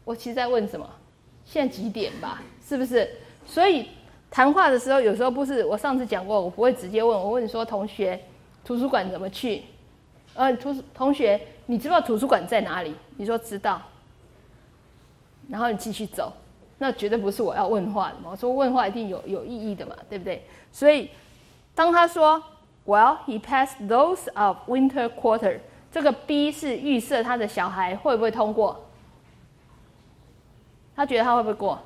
[0.05, 0.87] 我其实在问什么？
[1.47, 2.43] 现在几点吧？
[2.63, 3.11] 是不是？
[3.47, 3.89] 所以
[4.31, 8.23] 谈话的时候，有时候不是我上次讲过，我不会直接问，我问你说，同学，
[8.67, 9.63] 图书馆怎么去？
[10.35, 12.95] 呃，图同学，你知道图书馆在哪里？
[13.17, 13.81] 你说知道，
[15.49, 16.31] 然后你继续走，
[16.83, 18.31] 那绝对不是我要问话的嘛。
[18.33, 20.45] 我说问话一定有有意义的嘛，对不对？
[20.73, 21.09] 所以
[21.77, 22.43] 当他说
[22.85, 25.61] “Well, he passed those of winter quarter”，
[25.93, 28.85] 这个 B 是预设他的小孩会不会通过？
[30.97, 31.79] 他觉得他会不会过？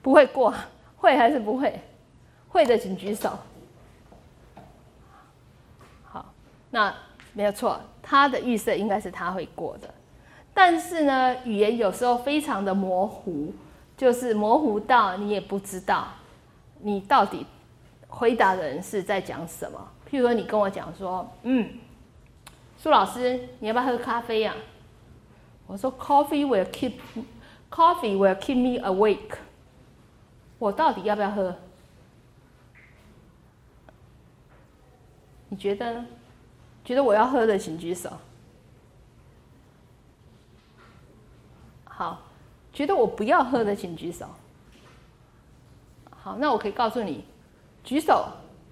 [0.00, 0.54] 不会过，
[0.96, 1.80] 会还是不会？
[2.50, 3.36] 会的请举手。
[6.04, 6.24] 好
[6.70, 6.94] 那
[7.32, 9.92] 没有错，他的预设应该是他会过的，
[10.54, 13.52] 但是呢，语言有时候非常的模糊，
[13.96, 16.08] 就是模糊到你也不知道
[16.80, 17.46] 你到底
[18.08, 19.78] 回答的人是在讲什么。
[20.10, 21.68] 譬如说，你跟我讲说，嗯，
[22.76, 24.54] 苏老师，你要不要喝咖啡呀？
[25.66, 26.92] 我说，Coffee will keep
[27.70, 29.36] coffee will keep me awake。
[30.58, 31.56] 我到底要不要喝？
[35.48, 36.06] 你觉得呢？
[36.84, 38.10] 觉得我要喝的，请举手。
[41.94, 42.22] 好，
[42.72, 44.24] 觉得我不要喝的，请举手。
[46.10, 47.22] 好，那我可以告诉你，
[47.84, 48.24] 举手，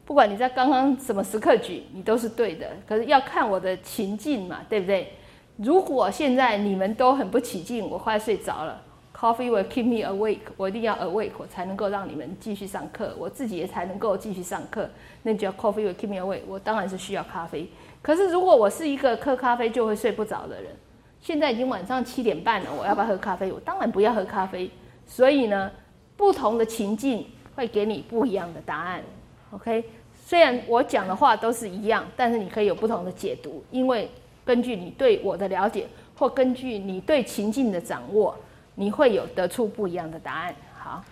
[0.07, 2.67] 不管你在刚刚什么时刻举，你都是对的。
[2.89, 5.13] 可是要看我的情境嘛，对不对？
[5.57, 8.81] 如果现在你们都很不起劲，我快睡着了。
[9.15, 10.39] Coffee will keep me awake。
[10.57, 14.89] 我一定要 awake，我才能够让你们继续上课，我自己也才能够继续上课。
[15.25, 16.41] 那叫 Coffee will keep me awake。
[16.49, 17.69] 我当然是需要咖啡。
[18.01, 20.75] 可是如果我是一个喝咖啡就会睡不着的人，
[21.21, 23.53] 现在已经晚上七点半了，我要不要喝咖啡？
[23.53, 24.71] 我当然不要喝咖啡。
[25.07, 25.71] 所以呢，
[26.17, 29.03] 不同的情境会给你不一样的答案。
[29.51, 34.11] OK，虽然我讲的话都是一样，但是你可以有不同的解读，因为
[34.45, 38.37] 根据你对我的了解，或根据你对情境的掌握。
[38.77, 40.55] 你会有得出不一样的答案。
[40.79, 41.05] 好，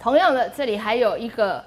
[0.00, 1.64] 同样的，这里还有一个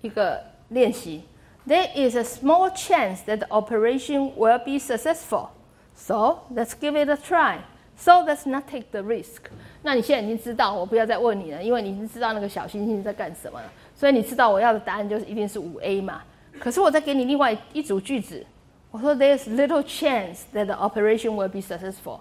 [0.00, 1.22] 一个练习。
[1.67, 5.49] There is a small chance that the operation will be successful,
[5.95, 7.59] so let's give it a try.
[7.97, 9.49] So let's not take the risk.
[9.81, 13.71] 那你现在已经知道，我不要再问你了，因为你已经知道那个小星星在干什么了。
[13.95, 16.21] 所以你知道我要的答案就是一定是五 A 嘛。
[16.59, 18.45] 可是我再给你另外一组句子，
[18.91, 22.19] 我说 There's little chance that the operation will be successful.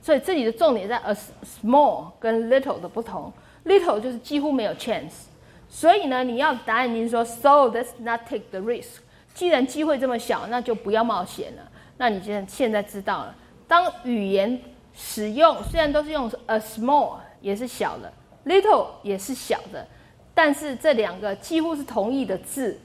[0.00, 1.14] 所以这里的重点在 a
[1.44, 3.32] small 跟 little 的不同，
[3.64, 5.26] little 就是几乎没有 chance，
[5.75, 8.99] 所以呢，你要答案就是说，so let's not take the risk，
[9.33, 11.63] 既然机会这么小，那就不要冒险了。
[11.97, 13.35] 那你现在现在知道了，
[13.67, 14.61] 当语言
[14.93, 18.13] 使用虽然都是用 a small 也是小的
[18.45, 19.87] ，little 也是小的，
[20.35, 22.79] 但是这两个几乎是同义的字，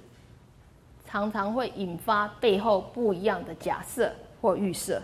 [1.06, 4.10] 常常会引发背后不一样的假设
[4.40, 5.02] 或预设。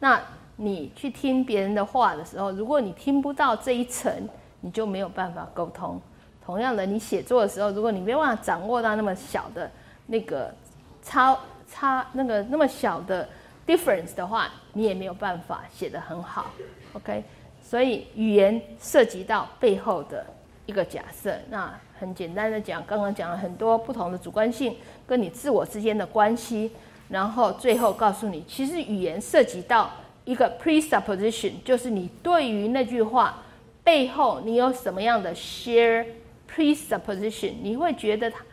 [0.00, 0.18] 那
[0.56, 4.26] 你去听别人的话的时候，如果你听不到这一层，
[4.62, 6.00] 你就没有办法沟通。
[6.46, 9.68] 同样的，你写作的时候，如果你没办法掌握到那么小的
[10.06, 10.54] 那个
[11.02, 11.36] 差
[11.68, 13.28] 差那个那么小的
[13.66, 16.52] difference 的话，你也没有办法写得很好。
[16.92, 17.24] OK，
[17.60, 20.24] 所以语言涉及到背后的
[20.66, 21.36] 一个假设。
[21.50, 21.68] 那
[21.98, 26.70] 很简单的讲，刚刚讲了很多不同的主观性跟你自我之间的关系，
[27.08, 29.90] 然后最后告诉你，其实语言涉及到
[30.24, 33.42] 一个 presupposition，就是你对于那句话
[33.82, 36.06] 背后你有什么样的 share。
[36.54, 38.44] presupposition，你会觉得他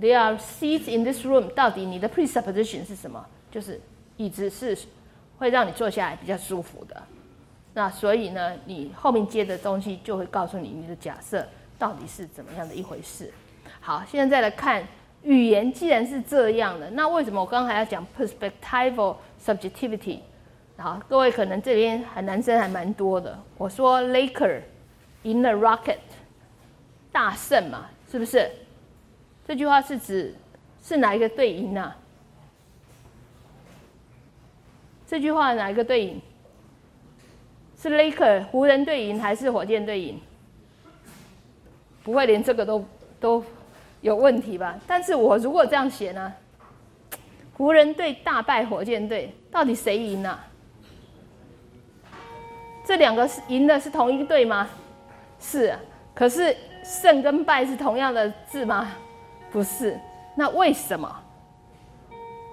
[0.00, 3.24] there are seats in this room，到底你的 presupposition 是什么？
[3.50, 3.80] 就是
[4.16, 4.76] 椅子是
[5.38, 7.02] 会让你坐下来比较舒服的。
[7.72, 11.44] 那所以呢，你后面接的东西就会告诉你你的假设
[11.78, 13.32] 到底是怎么样的一回事。
[13.80, 14.86] 好，现在再来看
[15.22, 20.20] 语言，既然是这样的，那为什么我刚刚还要讲 perspectival subjectivity？
[20.76, 23.38] 好，各位可能这边还男生还蛮多的。
[23.56, 24.60] 我说 Laker
[25.22, 25.98] in the rocket。
[27.14, 28.50] 大胜嘛，是不是？
[29.46, 30.34] 这句话是指
[30.82, 31.94] 是哪一个队赢呢？
[35.06, 36.20] 这句话哪一个队赢？
[37.80, 40.20] 是 Laker 湖人队赢还是火箭队赢？
[42.02, 42.84] 不会连这个都
[43.20, 43.44] 都
[44.00, 44.76] 有问题吧？
[44.84, 46.32] 但是我如果这样写呢？
[47.56, 50.36] 湖人队大败火箭队，到底谁赢呢？
[52.84, 54.68] 这两个是赢的是同一队吗？
[55.38, 55.78] 是，
[56.12, 56.56] 可是。
[56.84, 58.92] 胜跟败是同样的字吗？
[59.50, 59.98] 不是。
[60.36, 61.22] 那为什么？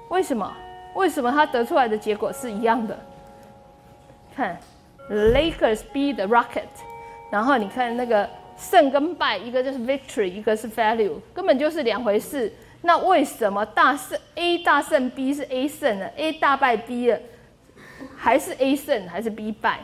[0.09, 0.51] 为什么？
[0.95, 2.97] 为什么他得出来的结果是一样的？
[4.35, 4.57] 看
[5.09, 6.67] ，Lakers beat the Rocket，
[7.29, 12.51] 然后你看那个胜跟败，一个就是 victory，一个是 value，根本就是两回事。
[12.81, 17.19] 那为什么大胜 A 大胜 B 是 A 胜呢？A 大败 B 了，
[18.17, 19.79] 还是 A 胜还是 B 败？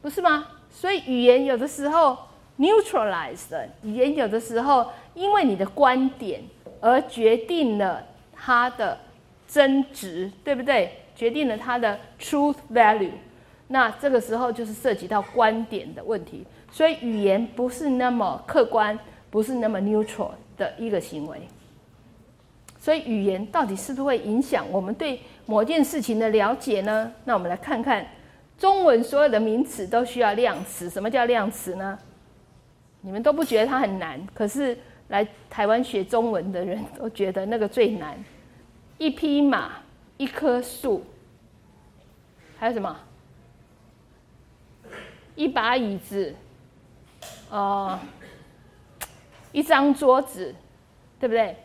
[0.00, 0.46] 不是吗？
[0.80, 2.16] 所以语言有的时候
[2.58, 6.40] neutralized，语言有的时候因为你的观点
[6.80, 8.02] 而决定了
[8.32, 8.98] 它的
[9.46, 10.90] 真值，对不对？
[11.14, 13.10] 决定了它的 truth value。
[13.68, 16.46] 那这个时候就是涉及到观点的问题。
[16.72, 21.42] 所以语言不是那么客观，不是那么 neutral 的一个行为。
[22.78, 27.12] 所以语言到底是不是会影响我们对某件事情的了解呢？
[27.26, 28.06] 那我们来看看。
[28.60, 30.90] 中文所有的名词都需要量词。
[30.90, 31.98] 什么叫量词呢？
[33.00, 34.76] 你们都不觉得它很难，可是
[35.08, 38.22] 来台湾学中文的人都觉得那个最难。
[38.98, 39.72] 一匹马，
[40.18, 41.02] 一棵树，
[42.58, 42.94] 还有什么？
[45.34, 46.34] 一把椅子，
[47.48, 47.98] 呃，
[49.52, 50.54] 一张桌子，
[51.18, 51.56] 对不对？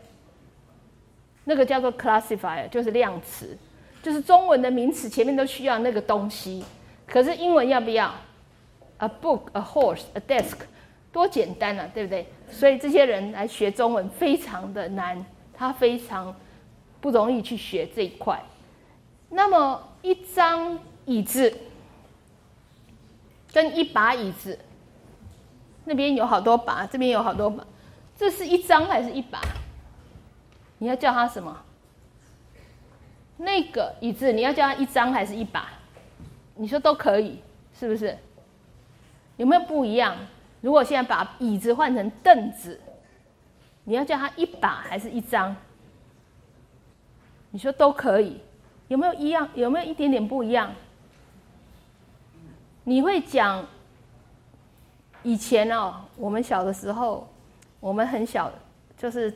[1.44, 3.54] 那个叫做 classifier，就是量词，
[4.02, 6.64] 就是中文的名词前面都需要那个东西。
[7.06, 8.12] 可是英文要不要
[8.98, 10.58] ？A book, a horse, a desk，
[11.12, 12.26] 多简单啊，对不对？
[12.50, 16.34] 所以这些人来学中文非常的难，他非常
[17.00, 18.42] 不容易去学这一块。
[19.28, 21.56] 那么一张椅子
[23.52, 24.58] 跟一把椅子，
[25.84, 27.64] 那边有好多把，这边有好多把，
[28.16, 29.40] 这是一张还是一把？
[30.78, 31.62] 你要叫它什么？
[33.38, 35.68] 那个椅子你要叫它一张还是一把？
[36.56, 37.40] 你说都可以，
[37.78, 38.16] 是不是？
[39.36, 40.16] 有没有不一样？
[40.62, 42.80] 如果现在把椅子换成凳子，
[43.84, 45.54] 你要叫它一把还是一张？
[47.50, 48.40] 你说都可以，
[48.88, 49.48] 有没有一样？
[49.54, 50.72] 有没有一点点不一样？
[52.84, 53.64] 你会讲
[55.22, 57.28] 以前哦，我们小的时候，
[57.78, 58.50] 我们很小，
[58.96, 59.32] 就是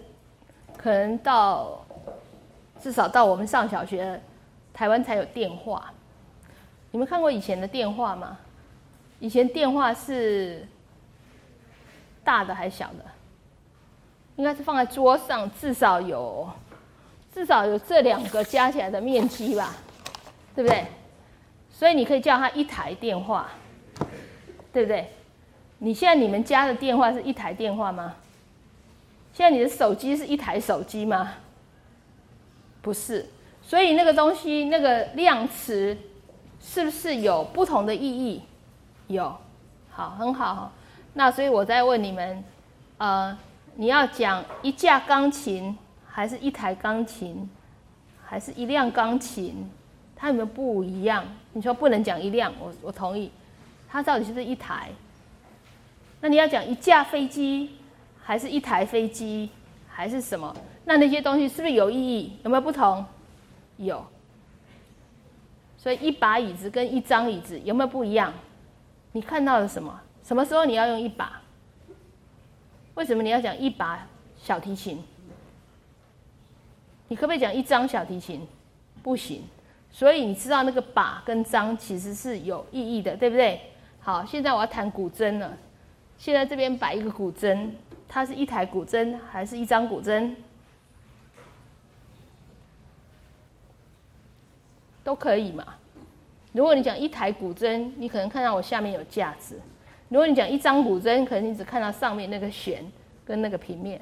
[0.77, 1.85] 可能到
[2.81, 4.21] 至少到我们上小学，
[4.73, 5.93] 台湾才有电话。
[6.93, 8.36] 你们看过以前的电话吗？
[9.20, 10.66] 以前电话是
[12.24, 13.05] 大的还是小的？
[14.36, 16.49] 应该是放在桌上，至少有
[17.32, 19.76] 至少有这两个加起来的面积吧，
[20.55, 20.84] 对不对？
[21.70, 23.49] 所以你可以叫它一台电话，
[24.72, 25.12] 对不对？
[25.78, 28.16] 你现在你们家的电话是一台电话吗？
[29.32, 31.34] 现在你的手机是一台手机吗？
[32.82, 33.26] 不是，
[33.62, 35.97] 所以那个东西那个量词。
[36.63, 38.43] 是不是有不同的意义？
[39.09, 39.37] 有，
[39.91, 40.71] 好，很好。
[41.15, 42.45] 那所以我在问你们，
[42.99, 43.37] 呃，
[43.75, 47.49] 你要讲一架钢琴还是一台钢琴，
[48.25, 49.69] 还是一辆钢琴？
[50.15, 51.25] 它有没有不一样？
[51.53, 53.31] 你说不能讲一辆，我我同意。
[53.89, 54.91] 它到底是不是一台？
[56.21, 57.71] 那你要讲一架飞机，
[58.23, 59.51] 还是一台飞机，
[59.89, 60.55] 还是什么？
[60.85, 62.37] 那那些东西是不是有意义？
[62.45, 63.05] 有没有不同？
[63.79, 64.05] 有。
[65.81, 68.31] 所以一把椅子跟一张椅子有没有不一样？
[69.12, 69.99] 你看到了什么？
[70.22, 71.41] 什么时候你要用一把？
[72.97, 74.07] 为什么你要讲一把
[74.37, 75.03] 小提琴？
[77.09, 78.47] 你可不可以讲一张小提琴？
[79.03, 79.43] 不行。
[79.91, 83.59] 所以你知道那个把跟张其实是有意义的，对不对？
[84.01, 85.57] 好，现在我要弹古筝了。
[86.18, 87.70] 现在这边摆一个古筝，
[88.07, 90.35] 它是一台古筝还是一张古筝？
[95.11, 95.65] 都可以嘛。
[96.53, 99.57] 如果你讲一台古筝，你可能看到我下面有架子；
[100.09, 102.85] 如果你讲一张古筝，可能你只看到上面那个弦
[103.25, 104.01] 跟那个平面。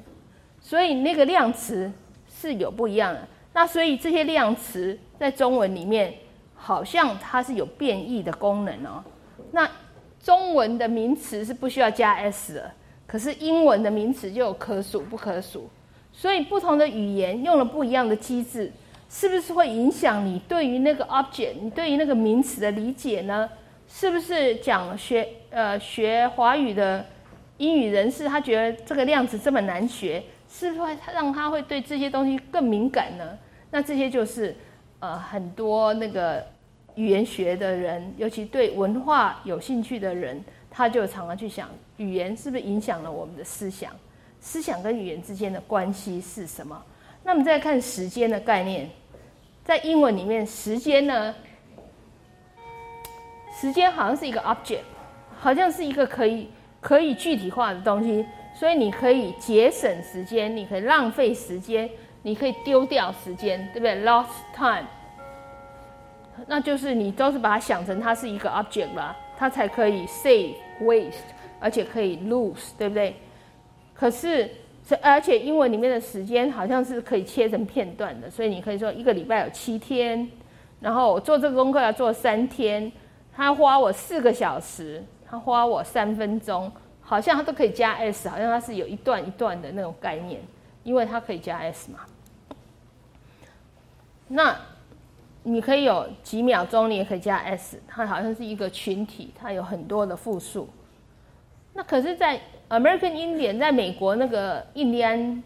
[0.61, 1.91] 所以那个量词
[2.27, 3.27] 是有不一样的。
[3.53, 6.13] 那所以这些量词在中文里面，
[6.53, 9.03] 好像它是有变异的功能哦。
[9.51, 9.67] 那
[10.21, 12.71] 中文的名词是不需要加 s 的，
[13.07, 15.67] 可是英文的名词就有可数不可数。
[16.13, 18.71] 所以不同的语言用了不一样的机制，
[19.09, 23.49] 是不是会影响你对于那个 object、你对于那个名词的理解呢？
[23.87, 27.03] 是不是讲学呃学华语的
[27.57, 30.23] 英语人士，他觉得这个量词这么难学？
[30.47, 33.37] 是不是会让他会对这些东西更敏感呢？
[33.71, 34.55] 那这些就是
[34.99, 36.45] 呃很多那个
[36.93, 43.91] 语言学的人，尤其对文化有兴趣的人，他就常常去想语言是不是影响了我们的思想，
[44.39, 46.79] 思想跟语言之间的关系是什么？
[47.23, 48.89] 那我们再看时间的概念，
[49.63, 51.35] 在英文里面，时间呢，
[53.59, 54.81] 时间好像是一个 object，
[55.39, 56.49] 好像是一个可以
[56.81, 58.25] 可以具体化的东西。
[58.55, 61.89] 所以你可以节省时间，你可以浪费时间，
[62.23, 64.87] 你可以丢掉时间，对不对？Lost time，
[66.47, 71.13] 那就是你都是把它想成它是一个 object 吧，它才可以 save waste，
[71.59, 73.15] 而且可以 lose，对不对？
[73.93, 74.49] 可是，
[74.97, 80.29] 而且英文里面的时间好像是可以切成片段的，所以你可以说一个礼拜有七天，
[80.79, 82.91] 然后我做这个功课要做三天，
[83.35, 86.71] 他花我四个小时，他花我三分钟。
[87.01, 90.39] 好像他都可以加 s，好像它是有一段一段的那种概念，
[90.83, 92.01] 因为它可以加 s 嘛。
[94.27, 94.55] 那
[95.41, 100.69] 你可以有几秒钟，你也可以加 s，它好像是一个群体，它有很多的复数。
[101.73, 102.39] 那可是，在
[102.69, 105.43] American Indian，在美国那个印第安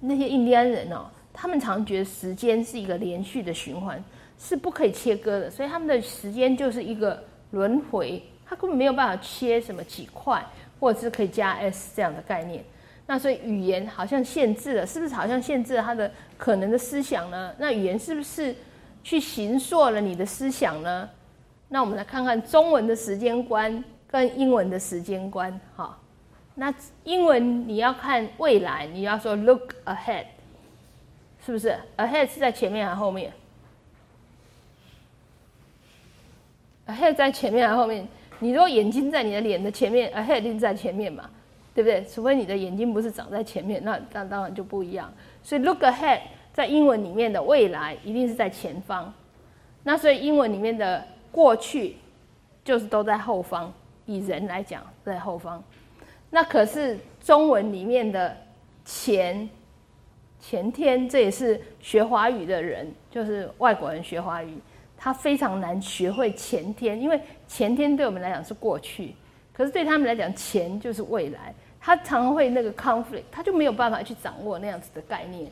[0.00, 4.02] 那些印第安人哦，他们常觉得时间是一个连续的循环，
[4.38, 7.22] 是不可以切割的，所以他们的时间就是一个
[7.52, 10.44] 轮回，他根本没有办法切什么几块。
[10.80, 12.62] 或者是可以加 s 这样的概念，
[13.06, 17.54] 那所以语言好像限制了，是不是好像限制了他的可能的思想呢？
[17.58, 18.54] 那语言是不是
[19.02, 21.08] 去形塑了你的思想呢？
[21.68, 25.58] 那我们来看看中文的时间观跟英文的时间观。
[25.74, 25.96] 哈，
[26.56, 30.26] 那英文你要看未来，你要说 look ahead，
[31.44, 33.32] 是不是？ahead 是在前面还是后面
[36.86, 38.06] ？ahead 在前面还是后面？
[38.38, 41.28] 你如果眼睛在你的脸的前面，ahead 一定在前面嘛，
[41.74, 42.04] 对不对？
[42.04, 45.12] 除非你的眼睛不是长在前面，那那当然就不一样。
[45.42, 46.20] 所以 look ahead
[46.52, 49.12] 在英文里面的未来一定是在前方，
[49.82, 51.96] 那所以英文里面的过去
[52.62, 53.72] 就是都在后方。
[54.06, 55.64] 以人来讲在后方，
[56.34, 58.36] 那可是中文里面的
[58.84, 59.48] 前
[60.40, 64.58] 前天，这也是学华语的人，就是外国人学华语。
[64.96, 69.14] 他非常难学会前天，因为前天对我们来讲是过去，
[69.52, 71.54] 可是对他们来讲，前就是未来。
[71.80, 75.48] 他常会那个 conflict，他就没有办法去掌握那样子的概念。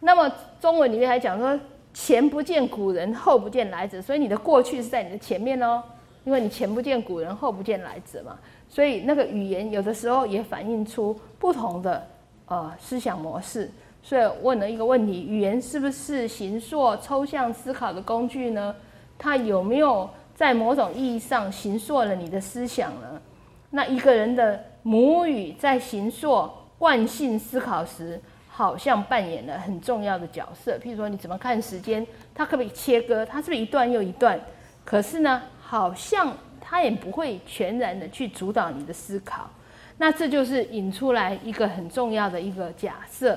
[0.00, 0.32] 那么
[0.62, 1.60] 中文里面还讲说，
[1.92, 5.82] 前不见古人，后不见来者，所以你的过去是在你的前面哦，
[6.24, 8.38] 因为你前不见古人，后不见来者嘛。
[8.70, 12.06] 所以那个语言有的时候也反映出不同的
[12.46, 13.70] 呃思想模式。
[14.02, 18.74] 所以问了一个问题：语言是不是形塑抽象思考的工具呢？
[19.18, 23.20] 它有没有在某种意义上形塑了你的思想呢？
[23.68, 26.48] 那一个人的母语在形塑
[26.78, 28.18] 惯性思考时，
[28.48, 30.78] 好像扮演了很重要的角色。
[30.78, 32.06] 譬如说，你怎么看时间？
[32.34, 33.26] 它可不可以切割？
[33.26, 34.40] 它是不是一段又一段？
[34.82, 36.34] 可是呢，好像
[36.70, 39.50] 它也不会全然的去主导你的思考。
[39.98, 43.36] 那这就是引出来一个很重要的一个假设。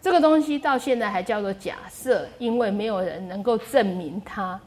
[0.00, 4.58] 这个东西到现在还叫做假设，因为没有人能够证明它。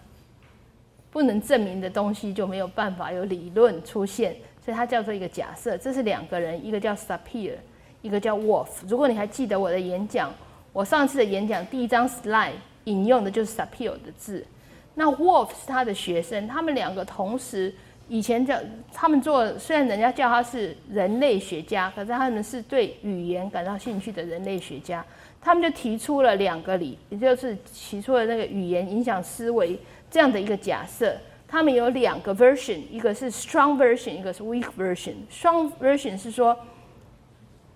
[1.11, 5.77] 不能证明的东西就没有办法有理论出现，所以它叫做一个假设。
[5.77, 7.53] 这是两个人，一个叫 Sapir，
[8.01, 8.67] 一个叫 Wolf。
[8.87, 10.31] 如果你还记得我的演讲，
[10.73, 12.51] 我上次的演讲第一张 slide
[12.83, 14.45] 引用的就是 Sapir 的字。
[14.93, 17.73] 那 Wolf 是他的学生，他们两个同时
[18.07, 18.55] 以前叫
[18.93, 25.03] 他们做，虽然人家叫他是人类学家，可是他们是对语言感到兴趣的人类学家。
[25.41, 29.79] 他们就提出了两个理，也就是提出了那个语言影响思维
[30.09, 31.15] 这样的一个假设。
[31.47, 35.13] 他们有两个 version，一个是 strong version，一个是 weak version。
[35.31, 36.57] strong version 是说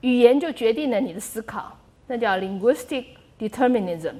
[0.01, 1.77] 语言就决定了你的思考，
[2.07, 3.05] 那叫 linguistic
[3.39, 4.13] determinism。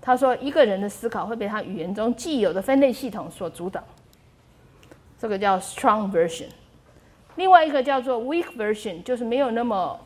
[0.00, 3.82] 他说，一个人的思考会被他语言中既有的分类系统所主导，
[5.22, 6.48] 这个叫 strong version。
[7.36, 9.96] 另外一个叫做 weak version，就是没有那么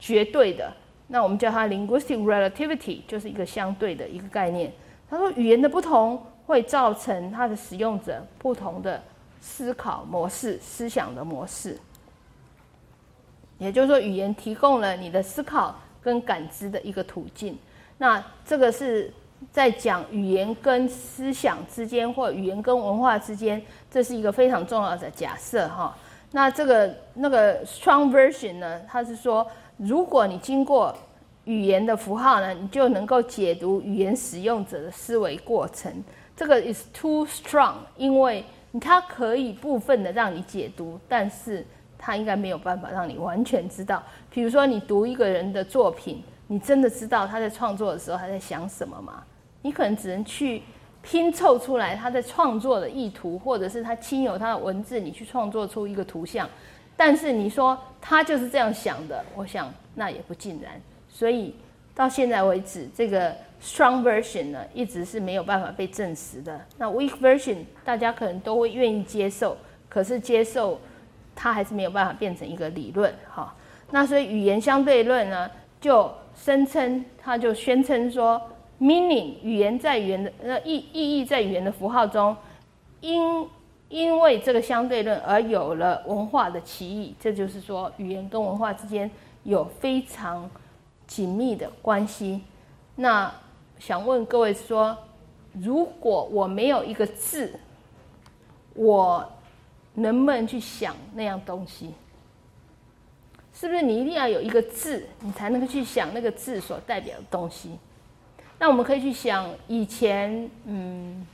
[0.00, 0.74] 绝对的，
[1.06, 4.72] 那我们叫它 linguistic relativity，就是一个相对的一个概念。
[5.08, 9.00] 他说，语言的不同会造成它的使用者不同的
[9.40, 11.78] 思考模式、思想的模式。
[13.58, 17.56] 也就是说，语言提供了你的思考跟感知的一个途径。
[17.96, 19.14] 那这个是。
[19.52, 23.60] 在讲语言跟思想之间，或语言跟文化之间，
[23.90, 25.96] 这是一个非常重要的假设哈。
[26.32, 30.94] 那这个那个 strong version 呢，它是说，如果你经过
[31.44, 35.92] 语言的符号呢，你就能够解读语言使用者的思维过程。
[36.36, 38.44] 这个 is too strong，因为
[38.80, 41.64] 它可以部分的让你解读，但是
[41.96, 44.02] 它应该没有办法让你完全知道。
[44.30, 46.22] 比如说，你读一个人的作品。
[46.48, 49.22] 你真的知道他在创作的时候他在想什么吗？
[49.62, 50.62] 你可能只能去
[51.02, 56.48] 拼凑出来他在创作的意图，或者是他亲友他的文字，你去创作出一个图像。
[56.96, 60.72] 但是你说他就是这样想的，我想那也不尽然。
[61.08, 61.54] 所以
[61.94, 66.60] 到现在为止，这个 strong version 呢，一直是没有办法被证实的。
[66.76, 69.56] 那 weak version 大家可能都会愿意接受，
[69.88, 70.80] 可是接受
[71.36, 73.12] 它还是没有办法变成一个理论。
[73.28, 73.54] 哈，
[73.90, 78.40] 那所以语言相对论呢，就声称，他就宣称说
[78.80, 82.34] ，meaning 语言在语言的呃意意义在语言的符号中，
[83.00, 83.46] 因
[83.88, 87.14] 因为这个相对论而有了文化的歧义。
[87.18, 89.10] 这就是说，语言跟文化之间
[89.42, 90.48] 有非常
[91.06, 92.42] 紧密的关系。
[92.94, 93.30] 那
[93.78, 94.96] 想问各位说，
[95.52, 97.58] 如果我没有一个字，
[98.74, 99.28] 我
[99.94, 101.92] 能不能去想那样东西？
[103.58, 107.76] 是不是你一定要有一个字，你才能够去想那个字所代表的东西？
[108.56, 111.26] 那我们可以去想以前，嗯，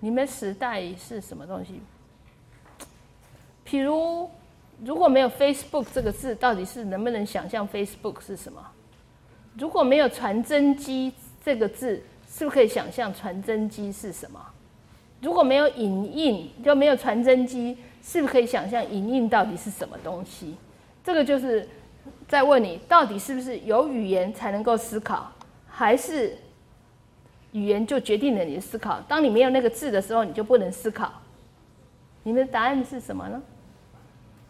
[0.00, 1.80] 你们时代是什么东西？
[3.64, 4.28] 譬如，
[4.84, 8.60] 如果没有 Facebook 这个字，到底是能不能想象 Facebook 是什么？
[9.56, 11.12] 如果没有传真机
[11.44, 14.44] 这个字，是不是可以想象传真机是什么？
[15.20, 20.56] 如果没有影印，就没有传真机，是不是可以想象影印到底是什么东西？
[21.02, 21.66] 这个就是
[22.28, 25.32] 在问你，到底是不是有语言才能够思考，
[25.68, 26.36] 还是
[27.52, 29.00] 语言就决定了你的思考？
[29.08, 31.12] 当你没有那个字的时候，你就不能思考。
[32.22, 33.42] 你们的答案是什么呢？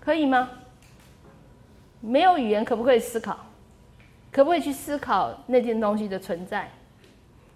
[0.00, 0.50] 可以吗？
[2.00, 3.38] 没有语言可不可以思考？
[4.32, 6.70] 可不可以去思考那件东西的存在？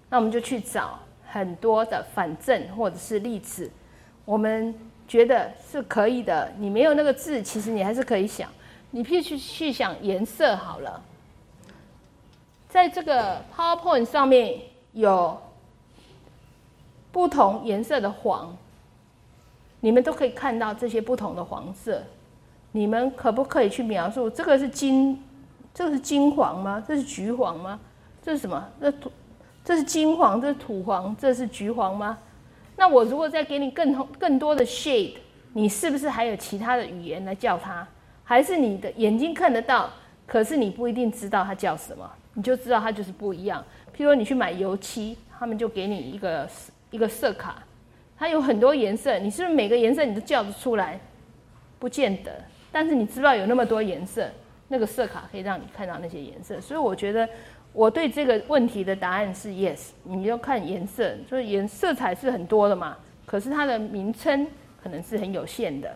[0.09, 3.69] 那我们就去找很多的反证或者是例子，
[4.25, 4.75] 我们
[5.09, 6.53] 觉得是可以的。
[6.59, 8.49] 你没有那个字，其实你还是可以想。
[8.95, 11.03] 你必须去想颜色好了，
[12.69, 14.57] 在这个 PowerPoint 上面
[14.93, 15.37] 有
[17.11, 18.57] 不同颜色的黄，
[19.81, 22.05] 你们都可以看到这些不同的黄色。
[22.71, 25.21] 你们可不可以去描述这个是金，
[25.75, 26.81] 这个是金黄吗？
[26.87, 27.81] 这是橘黄吗？
[28.23, 28.65] 这是什么？
[28.81, 29.11] 这土，
[29.65, 32.17] 这是金黄，这是土黄，这是橘黄吗？
[32.77, 35.15] 那我如果再给你更更多的 shade，
[35.53, 37.85] 你是不是还有其他的语言来叫它？
[38.25, 39.91] 还是你的眼睛看得到，
[40.27, 43.63] 可是你不一定知道它叫什么，你就知道它就是不一样。
[43.97, 46.49] 譬如你去买油漆，他们就给你一个
[46.91, 47.63] 一个色卡，
[48.19, 50.99] 它有很多颜色，你是不是每个颜色你都叫得出来？
[51.79, 52.33] 不见得，
[52.73, 54.27] 但是你知道有那么多颜色，
[54.69, 56.59] 那个色卡可以让你看到那些颜色。
[56.61, 57.29] 所以我觉得
[57.75, 59.91] 我对这个问题的答案是 yes。
[60.03, 62.97] 你要看颜色，所以颜色彩是很多的嘛，
[63.27, 64.47] 可是它的名称
[64.83, 65.95] 可能是很有限的。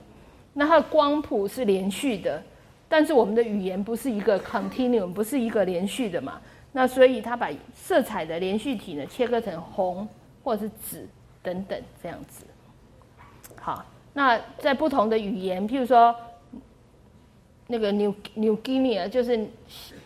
[0.59, 2.43] 那它的光谱是连续的，
[2.89, 6.41] 但是我们的语言不是一个 continuum，不是一个连续的嘛？
[6.73, 10.07] 那所以它把色彩的连续体呢切割成红
[10.43, 11.09] 或者是紫
[11.45, 12.45] 等等这样子。
[13.55, 16.13] 好，那在不同的语言，譬如说
[17.69, 19.49] 那个 New New Guinea 就是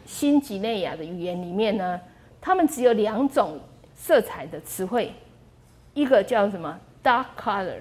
[0.05, 1.98] 新几内亚的语言里面呢，
[2.42, 3.59] 他们只有两种
[3.94, 5.14] 色彩的词汇，
[5.94, 7.80] 一个叫什么 Dark Color。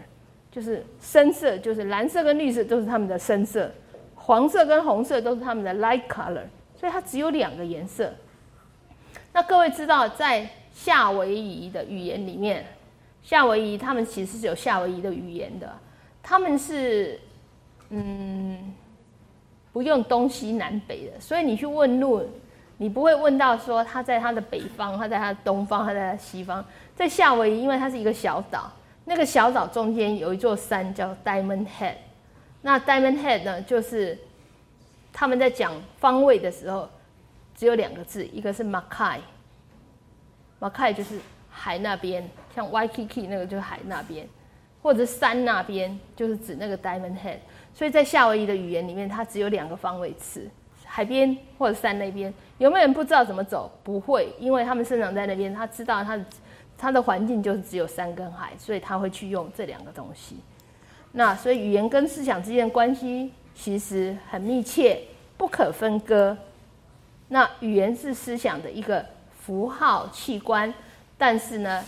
[0.52, 3.72] 就是深色，就是蓝色跟绿色都是他们的深色，
[4.16, 6.44] 黄色跟红色都是他们的 light color，
[6.76, 8.14] 所以它只有两个颜色。
[9.32, 12.66] 那各位知道，在夏威夷的语言里面，
[13.24, 15.74] 夏威夷他们其实是有夏威夷的语言的，
[16.22, 17.18] 他们是
[17.90, 18.74] 嗯
[19.72, 22.28] 不用东西南北的，所以你去问路，
[22.78, 26.66] 你不会问到说他在他的北方，他在他的东方，他在他西方。
[26.94, 28.70] 在夏威夷，因为它是一个小岛，
[29.12, 31.96] 那个小岛中间有一座山叫 Diamond Head，
[32.62, 34.18] 那 Diamond Head 呢，就是
[35.12, 36.88] 他们在讲方位的时候。
[37.54, 44.28] 只有两个字，一个是 Makai，Makai 就是海那边，像 Waikiki 那个就是海那边，
[44.82, 47.38] 或者山那边就是指那个 Diamond Head。
[47.72, 50.50] 所以在夏威夷的语言里面，它只有两个方位词，
[50.86, 52.34] 海边或者山那边。
[52.58, 53.72] 有没有人不知道怎么走？
[53.84, 56.26] 不会，因为他们生长在那边，他知道他的
[56.82, 60.38] 它的环境就是只有山跟海，所以他会去用这两个东西。
[61.12, 65.00] 那所以语言跟思想之间的关系其实很密切，
[65.38, 66.36] 不可分割。
[67.28, 69.06] 那语言是思想的一个
[69.40, 70.74] 符号器官，
[71.20, 71.86] 但是呢，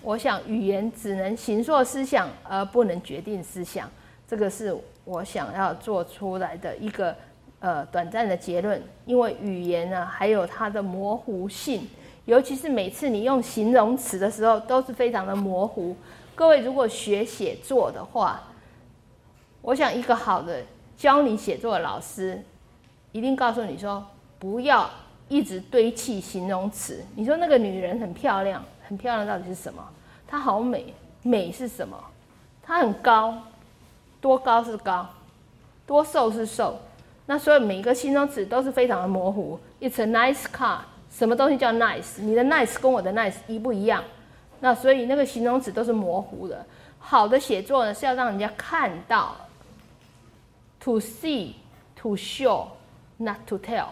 [0.00, 3.86] 我想语言只能形塑思想，而不能决定思想。
[4.26, 7.14] 这个是我想要做出来的一个
[7.60, 8.82] 呃短暂的结论。
[9.04, 11.86] 因为语言呢，还有它的模糊性，
[12.26, 15.96] 尤其是每次你用形容词的时候，都是非常的模糊。
[16.34, 18.42] 各位如果学写作的话，
[19.62, 20.62] 我想一个好的
[20.96, 22.44] 教你写作的老师，
[23.12, 24.04] 一定告诉你说。
[24.38, 24.88] 不要
[25.28, 27.02] 一直堆砌形容词。
[27.14, 29.82] 你说那个女人很漂亮，很漂亮到底是什么？
[30.28, 31.96] 她好美，美是什么？
[32.62, 33.34] 她很高，
[34.20, 35.08] 多高是高，
[35.86, 36.78] 多瘦是瘦。
[37.24, 39.58] 那所以每一个形容词都是非常的模糊。
[39.80, 40.80] It's a nice car，
[41.16, 42.20] 什么东西叫 nice？
[42.20, 44.04] 你的 nice 跟我的 nice 一不一样？
[44.60, 46.62] 那所以那个形容词都是模糊的。
[46.98, 49.34] 好的写作呢是要让人家看到
[50.78, 53.86] ，to see，to show，not to tell。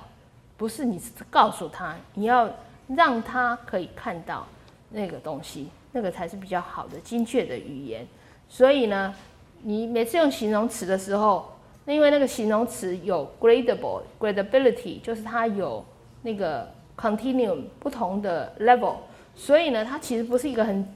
[0.59, 1.01] 不是你
[1.31, 2.51] 告诉他，你要
[2.89, 4.47] 让他可以看到
[4.91, 8.07] 那个东西，那个才是比较好的、精确的语言。
[8.51, 9.14] 所以呢，
[9.62, 11.57] 你每次用形容词的时候，
[11.87, 15.83] 那因为那个形容词有 gradable gradability，就是它有
[16.20, 18.97] 那个 continuum 不同的 level，
[19.34, 20.86] 所以呢，它其实不是一个很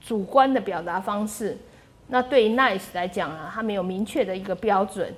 [0.00, 1.56] 主观的表达方式。
[2.08, 5.12] 那对于 nice 来讲啊，它没有明确的一个标准。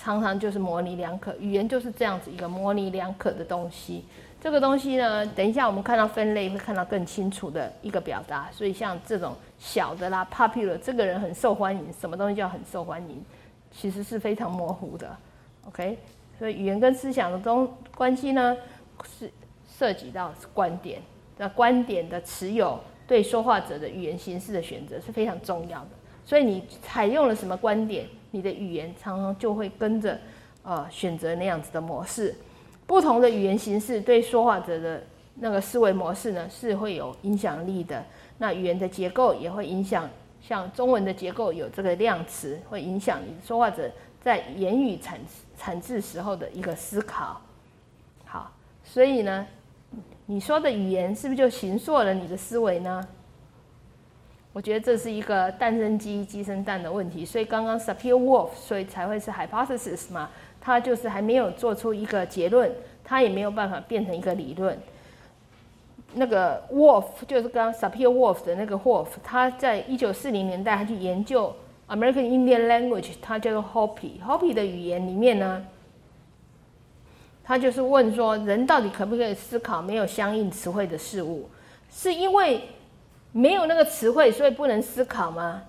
[0.00, 4.04] 常常就是模棱两可，语言就是这样子一个模棱两可的东西。
[4.40, 8.48] 这个东西呢，等一下我们看到分类会看到更清楚的一个表达。
[8.52, 13.20] 所以像这种小的啦，popular，这个人很受欢迎，什么东西叫很受欢迎，
[13.72, 15.16] 其实是非常模糊的。
[15.66, 15.98] OK，
[16.38, 18.56] 所以语言跟思想的中关系呢，
[19.04, 19.30] 是
[19.68, 21.02] 涉及到观点。
[21.36, 25.90] 那观点的持有对说话者的语言形式的选择是非常重要的。
[26.24, 28.06] 所以你采用了什么观点？
[28.30, 30.18] 你的语言常常就会跟着，
[30.62, 32.34] 呃，选择那样子的模式。
[32.86, 35.02] 不同的语言形式对说话者的
[35.36, 38.04] 那个思维模式呢，是会有影响力的。
[38.36, 40.08] 那语言的结构也会影响，
[40.42, 43.90] 像中文的结构有这个量词，会影响你说话者
[44.20, 45.18] 在言语产
[45.56, 47.40] 产制时候的一个思考。
[48.90, 49.46] 所以呢，
[50.24, 53.06] 你说的语言是不是就形塑了你的思维呢？
[54.54, 62.72] 我觉得这是一个蛋生鸡，鸡生蛋的问题，所以刚刚 Sapir Wolf，所以才会是 hypothesis 嘛，它就是还没有做出一个结论，
[63.04, 64.76] 它也没有办法变成一个理论。
[66.14, 71.54] 那个 Wolf 就是刚 Sapir Wolf 的那个 Wolf，他在一九四零年代他去研究
[71.88, 75.64] American Indian language，他叫做 Hopi，Hopi 的语言里面呢，
[77.48, 81.48] 他就是问说人到底可不可以思考没有相应词汇的事物，
[81.90, 82.60] 是因为。
[83.30, 85.62] 没有那个词汇，所以不能思考吗？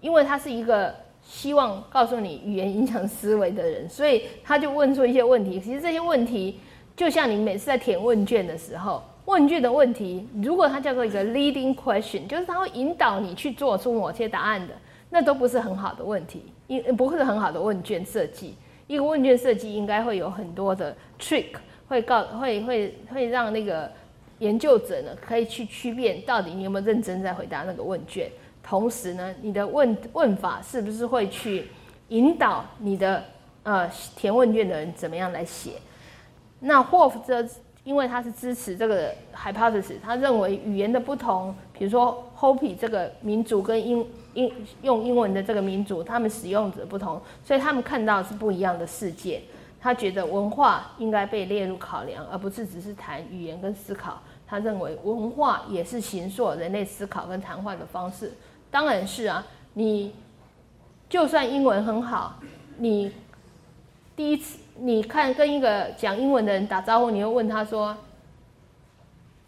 [0.00, 0.92] 因为他是一个
[1.22, 5.60] 希望告诉你语言影响思维的人，所以他就问出一些问题。
[5.60, 6.58] 其实这些问题，
[6.96, 14.74] 就像你每次在填问卷的时候，问卷的问题，如果它叫做一个 leading question，就是它会引导你去做出某些答案的，
[15.10, 18.54] 那都不是很好的问题，因不会是很好的问卷设计。
[18.92, 21.54] 一个问卷设计应该会有很多的 trick，
[21.88, 23.90] 会告会会会让那个。
[24.38, 28.28] 研究者呢，可以去区辨到底你有没有认真在回答那个问卷，
[28.60, 31.68] 同时呢，你的问问法是不是会去
[32.08, 33.22] 引导你的
[33.62, 35.74] 呃填问卷的人怎么样来写？
[36.58, 37.46] 那霍夫这
[37.84, 49.40] 因为他是支持这个 hypothesis，他认为语言的不同，比如说 Hopi 这个民族跟英英用英文的这个民族，他们使用者不同，所以他们看到是不一样的世界。
[49.80, 54.20] 他觉得文化应该被列入考量，而不是只是谈语言跟思考。
[54.44, 58.32] 他认为文化也是形塑人类思考跟谈话的方式，
[58.72, 59.46] 当然是啊。
[59.74, 60.12] 你
[61.08, 62.40] 就算英文很好，
[62.76, 63.12] 你
[64.16, 67.96] 第一次你看跟一个讲英文的人打招呼，你会问他说：“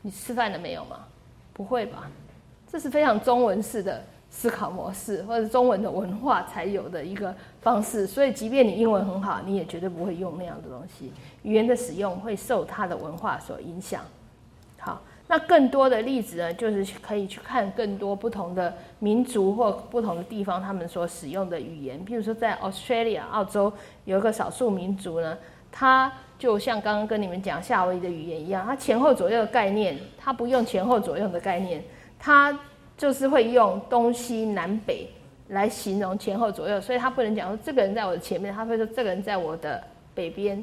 [0.03, 1.01] 你吃饭了没有吗？”
[1.53, 2.09] 不会吧？
[2.75, 8.05] 这是非常中文式的思考模式，或者中文的文化才有的一个方式。
[8.05, 11.13] 所以，即便你英文很好，你也绝对不会用那样的东西。
[11.45, 14.03] 语言的使用会受它的文化所影响。
[14.81, 15.01] 好。
[15.29, 22.05] 那更多的例子呢，就是可以去看更多不同的民族或不同的地方他们所使用的语言。
[22.05, 23.73] 譬如说，在 Australia 澳洲
[24.05, 25.39] 有一个少数民族呢，
[25.71, 31.83] 它就像刚刚跟你们讲夏威夷的语言一样，它前后左右的概念，它不用前后左右的概念，
[32.19, 32.59] 它
[32.97, 35.09] 就是会用东西南北
[35.49, 39.83] 来形容前后左右，所以它不能讲说这个人在我的前面，他会说这个人在我的
[40.15, 40.57] 北边，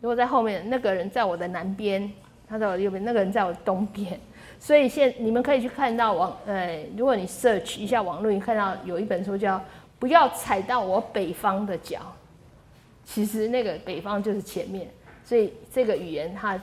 [0.00, 2.10] 如果在后面那个人在我的南边。
[2.48, 4.20] 他在我的右边，那个人在我的东边，
[4.58, 9.56] 所以现你们可以去看到网，呃，如果你 search 一下网络，你看到有一本书叫
[9.98, 11.98] 《不要踩到我北方的脚》，
[13.06, 14.86] 其实那个北方就是前面，
[15.24, 16.60] 所以这个语言它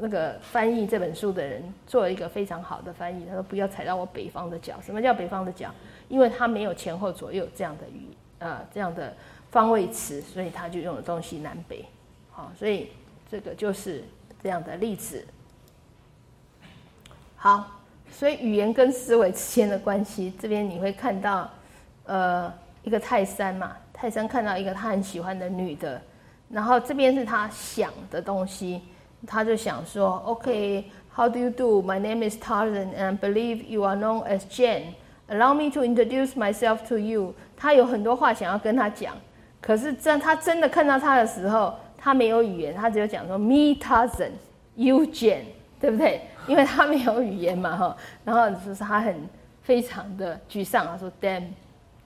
[0.00, 4.80] 那个翻译这本书的人做了一个非常好的翻译，他说不要踩到我北方的脚。
[4.84, 5.72] 什么叫北方的脚？
[6.08, 8.08] 因为他没有前后左右这样的语，
[8.38, 9.14] 呃，这样的
[9.50, 11.84] 方位词，所以他就用了东西南北，
[12.30, 12.88] 好，所以
[13.30, 14.02] 这个就是。
[14.40, 15.26] 这样的例子，
[17.34, 17.66] 好，
[18.08, 21.50] 所以语言跟思维之间的关系，这边你会看到，
[22.04, 22.54] 呃，
[22.84, 26.00] 一个泰山嘛，泰山看到一个他很喜欢的女的，
[26.48, 28.80] 然后这边是他想的东西，
[29.26, 31.82] 他就想说，OK，How do you do?
[31.82, 34.94] My name is Tarzan, and I believe you are known as Jane.
[35.28, 37.34] Allow me to introduce myself to you.
[37.56, 39.14] 他有很多话想要跟他讲，
[39.60, 41.74] 可是在他真的看到他的时候。
[42.00, 44.30] 他没有语言，他只有讲说 “Me Tarzan,
[44.76, 45.46] you Jane”，
[45.80, 46.20] 对不对？
[46.46, 47.96] 因为他没有语言嘛，哈。
[48.24, 49.28] 然后就是他很
[49.62, 51.42] 非常的沮丧，他说 “damn”，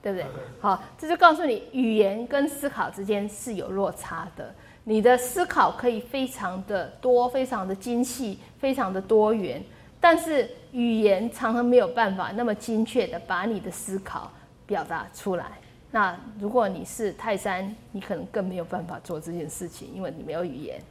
[0.01, 0.25] 对不对？
[0.59, 4.51] 好，这就告诉你，语言跟思考之间是有落差的。
[4.85, 9.63] 你的思考可以非常的多，非常的精细，非常的多元，
[9.99, 14.31] 但是语言常常没有办法那么精确的把你的思考
[14.65, 15.45] 表达出来。
[15.91, 20.81] 那如果你是泰山，你可能更没有办法做这件事情，因为你没有语言。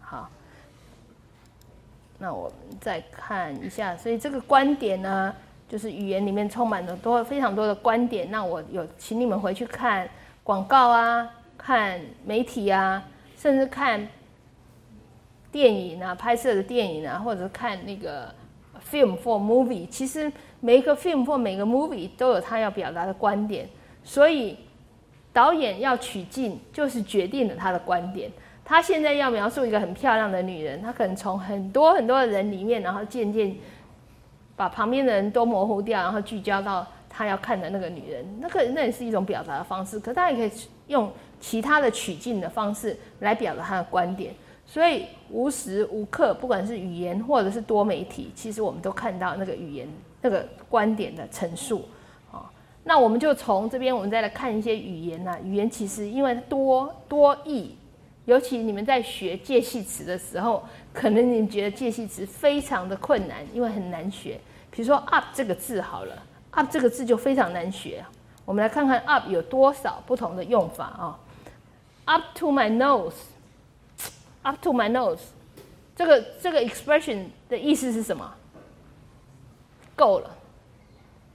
[0.00, 0.28] 好，
[2.18, 5.34] 那我们再看一下，所以这个观点呢，
[5.66, 8.30] 就是语言里面充满了多非常多的观点。
[8.30, 10.06] 那我有请你们回去看
[10.42, 13.02] 广告啊，看媒体啊，
[13.44, 14.08] 甚至看
[15.52, 18.34] 电影啊，拍摄的电影啊，或者看那个
[18.90, 19.86] film for movie。
[19.86, 23.68] 其实每一个 film 或每个 movie 都有他要表达的观点。
[24.02, 24.56] 所以，
[25.30, 28.30] 导演要取镜，就是决定了他的观点。
[28.64, 33.54] 他现在要描述一个很漂亮的女人，他可能从很多很多的人里面，然后渐渐
[34.56, 38.24] 把旁边的人都模糊掉，然后聚焦到他要看的那个女人。
[38.40, 40.00] 那个那也是一种表达的方式。
[40.00, 40.50] 可他也可以
[40.86, 41.12] 用
[41.46, 44.34] 其他的取镜的方式来表达他的观点。
[44.64, 49.86] 所以无时无刻，不管是语言或者是多媒体，其实我们都看到那个语言、
[50.22, 51.86] 那个观点的陈述。
[52.82, 55.38] 那我们就从这边，我们再来看一些语言呐。
[55.42, 57.76] 语言其实因为多多义，
[58.24, 60.62] 尤其你们在学介系词的时候，
[60.94, 64.40] 可能你觉得介系词非常的困难，因为很难学。
[64.70, 66.22] 比如说 up 这个字好了
[66.52, 68.02] ，up 这个字就非常难学。
[68.46, 71.18] 我们来看看 up 有多少不同的用法啊。
[72.06, 75.20] Up to my nose，up to my nose，
[75.96, 78.34] 这个这个 expression 的意思是什么？
[79.96, 80.30] 够了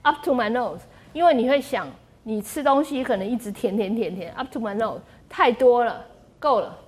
[0.02, 0.80] ，up to my nose。
[1.12, 1.90] 因为你会想，
[2.22, 6.06] 你吃东西可能一直舔舔舔舔，up to my nose，太多了，
[6.38, 6.78] 够了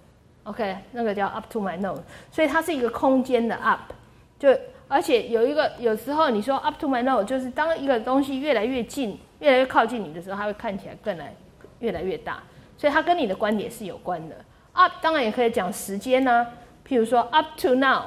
[0.44, 3.92] ，OK，那个叫 up to my nose，所以它是一个空间的 up，
[4.38, 4.56] 就
[4.86, 11.34] 而且有一个有时候你说 up to my nose，就是当一个东西越来越近，越来越靠近你的时候，它会看起来更来
[11.80, 12.40] 越来越大，
[12.82, 14.34] 所以它跟你的观点是有关的。
[14.72, 16.44] up 当然也可以讲时间呢，
[16.84, 18.06] 譬如说 up to now，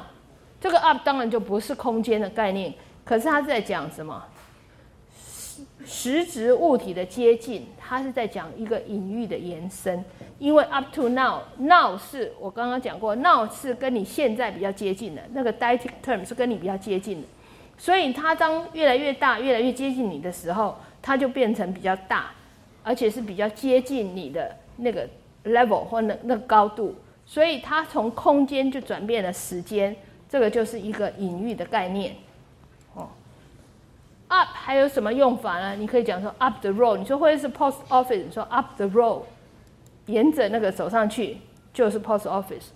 [0.60, 2.74] 这个 up 当然就不是空间的概念，
[3.06, 4.22] 可是它是在讲什么？
[5.18, 10.04] 实实质物体的接近，它是在讲一个隐喻的延伸。
[10.40, 17.28] 因为 up to now，now 是我刚刚讲过，now 是跟你现在比较接近的，那个 dative term 是跟你比较接近的。
[17.78, 22.32] 所以它当越来越大、越来越接近你的时候，它就变成比较大，
[22.84, 25.08] 而且是比较接近你的那个
[25.46, 26.96] level 或那那个高度。
[27.26, 29.96] 所以它从空间就转变了时间，
[30.30, 32.16] 这个就是一个隐喻的概念。
[32.94, 33.08] 哦
[34.28, 35.76] up 还有什么用法呢？
[35.76, 39.22] 你可以讲说 up the road，你说或者是 post office，你说 up the road，
[40.06, 41.38] 沿着那个走上去
[41.74, 42.68] 就是 post office。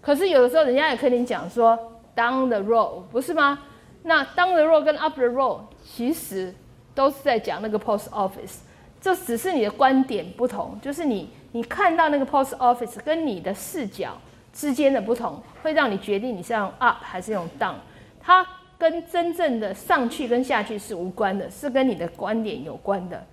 [0.00, 1.78] 可是有的时候人家也跟你讲说
[2.16, 3.58] down the road，不是吗？
[4.04, 6.54] 那 down the road 跟 up the road 其实
[6.94, 8.60] 都是在讲那个 post office，
[9.00, 14.16] 这只是你的观点不同，就是你你看到那个 post office 跟你的视角
[14.52, 17.74] 之间的不同，会让你决定你是用 up 还是用 down。
[18.20, 18.46] 它
[18.78, 23.26] 跟真正的上去跟下去是无关的，是跟你的观点有关的。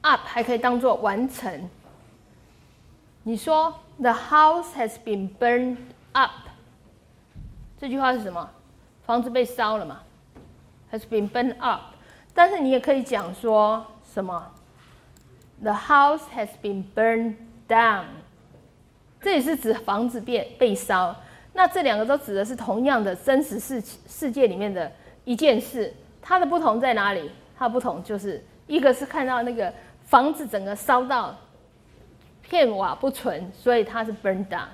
[0.00, 1.70] up 还可以当做完成。
[3.22, 5.76] 你说 the house has been burned
[6.12, 6.48] up，
[7.78, 8.50] 这句话是什么？
[9.06, 10.00] 房子被烧了嘛
[10.92, 11.94] ？has been burned up。
[12.34, 14.50] 但是你也可以讲说什么
[15.62, 17.36] ？The house has been burned
[17.68, 18.04] down。
[19.20, 21.14] 这也是指房子变被烧。
[21.54, 24.90] 那这两个都指的是同样的真实世世界里面的
[25.24, 25.94] 一件事。
[26.20, 27.30] 它的不同在哪里？
[27.56, 29.72] 它不同就是一个是看到那个
[30.04, 31.36] 房子整个烧到
[32.42, 34.66] 片瓦不存，所以它是 burned down。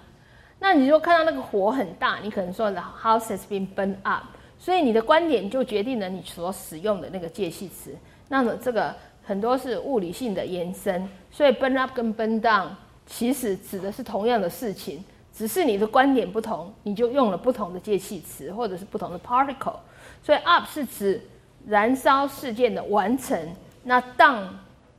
[0.58, 4.24] 那你说看到那个火很大，你可能说 the house has been burned up。
[4.58, 7.94] 所以你的观点就决定了你所使用的那个介系词。
[8.28, 8.94] 那么这个
[9.28, 11.06] 很多是物理性的延伸。
[11.30, 12.68] 所以 burn up 跟 burn down
[13.06, 19.76] 其实指的是同样的事情，只是你的观点不同，你就用了不同的介系词或者是不同的 particle。
[20.22, 21.20] 所以 up 是指
[21.66, 23.38] 燃烧事件的完成，
[23.82, 24.44] 那 down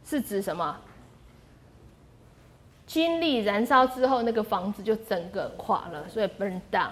[0.06, 0.78] 是指什么？
[2.86, 6.92] 经历燃烧之后，那个房子就整个垮了，所以 burn down。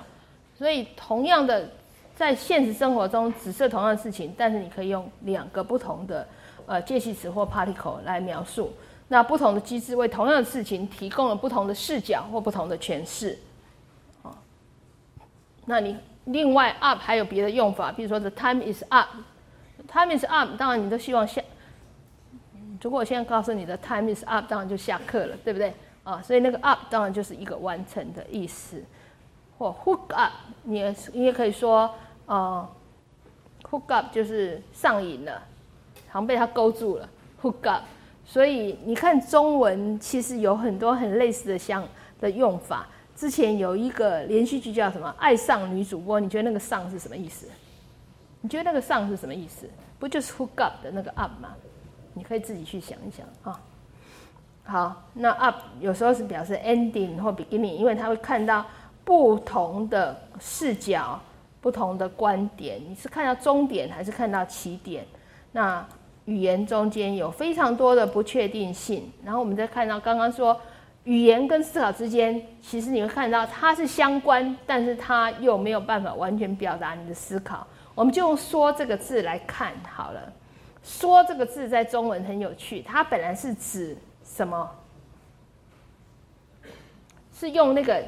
[0.58, 1.70] 所以同样的。
[2.18, 6.28] 在现实生活中，只是同样的事情，但是你可以用两个不同的
[6.68, 8.72] 呃介系词或 particle 来描述。
[9.08, 13.40] 那不同的机制为同样的事情提供了不同的视角或不同的诠释。
[14.22, 14.30] 啊，
[15.66, 21.42] 那你另外 up 还有别的用法，比如说 the time is up，time is up，当然你都希望下。
[22.82, 25.74] 如果我现在告诉你的 time is up，当然就下课了，对不对？
[26.04, 28.84] 啊，所以那个 up 当然就是一个完成的意思。
[29.58, 31.90] 或 hook up，你也你也可以说。
[32.28, 32.68] 哦
[33.72, 35.42] ，hook up 就是上瘾了，
[36.18, 37.08] 好像被他勾住了。
[37.44, 37.84] hook up，
[38.26, 41.88] 所以你看中文其实有很多很类似的相
[42.20, 42.88] 的用法。
[43.16, 47.48] 之前有一个连续剧叫什么《爱上女主播》，你觉得那个“上”是什么意思？
[48.42, 49.70] 你觉得那个“上”是什么意思？
[50.00, 51.50] 不就是 hook up 的那个 up 吗？
[52.16, 53.62] 你可以自己去想一想啊。
[54.64, 58.66] 好，那 up 有时候是表示 ending 或 beginning，因为他会看到
[59.06, 61.20] 不同的视角。
[61.60, 65.06] 不同的观点，你是看到终点还是看到起点？
[65.52, 65.86] 那
[66.28, 69.10] 语言中间有非常多的不确定性。
[69.24, 70.60] 然后我们再看到刚刚说，
[71.06, 77.66] 语言跟思考之间，其实你会看到它是相关，但是它又没有办法完全表达你的思考。
[77.96, 80.34] 我们就用“说”这个字来看好了。
[80.84, 84.70] “说”这个字在中文很有趣，它本来是指什么？
[87.34, 88.04] 是用那个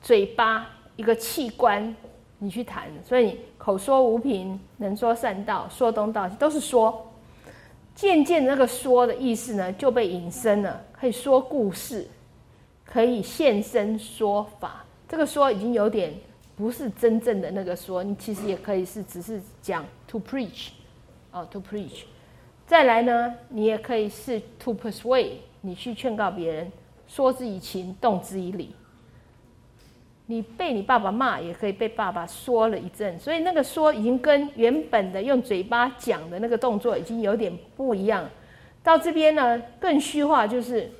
[0.00, 1.94] 嘴巴一个器官。
[2.40, 7.04] 你去谈，所以口说无凭，能说善道，说东道西都是说。
[7.98, 12.06] 渐渐那个说的意思呢，就被引申了，可以说故事，
[12.84, 14.84] 可以现身说法。
[15.08, 16.14] 这个说已经有点
[16.54, 20.68] 不是真正的那个说，你其实也可以是只是讲 to preach，
[21.32, 22.04] 哦 to preach。
[22.68, 26.70] 再来呢，你也可以是 to persuade，你去劝告别人，
[27.08, 28.76] 说之以情，动之以理。
[30.30, 38.28] 你被你爸爸骂，也可以被爸爸说了一阵，所以那个说已经跟原本的用嘴巴讲的那个动作已经有点不一样。
[38.82, 40.90] 到这边呢，更虚化，就是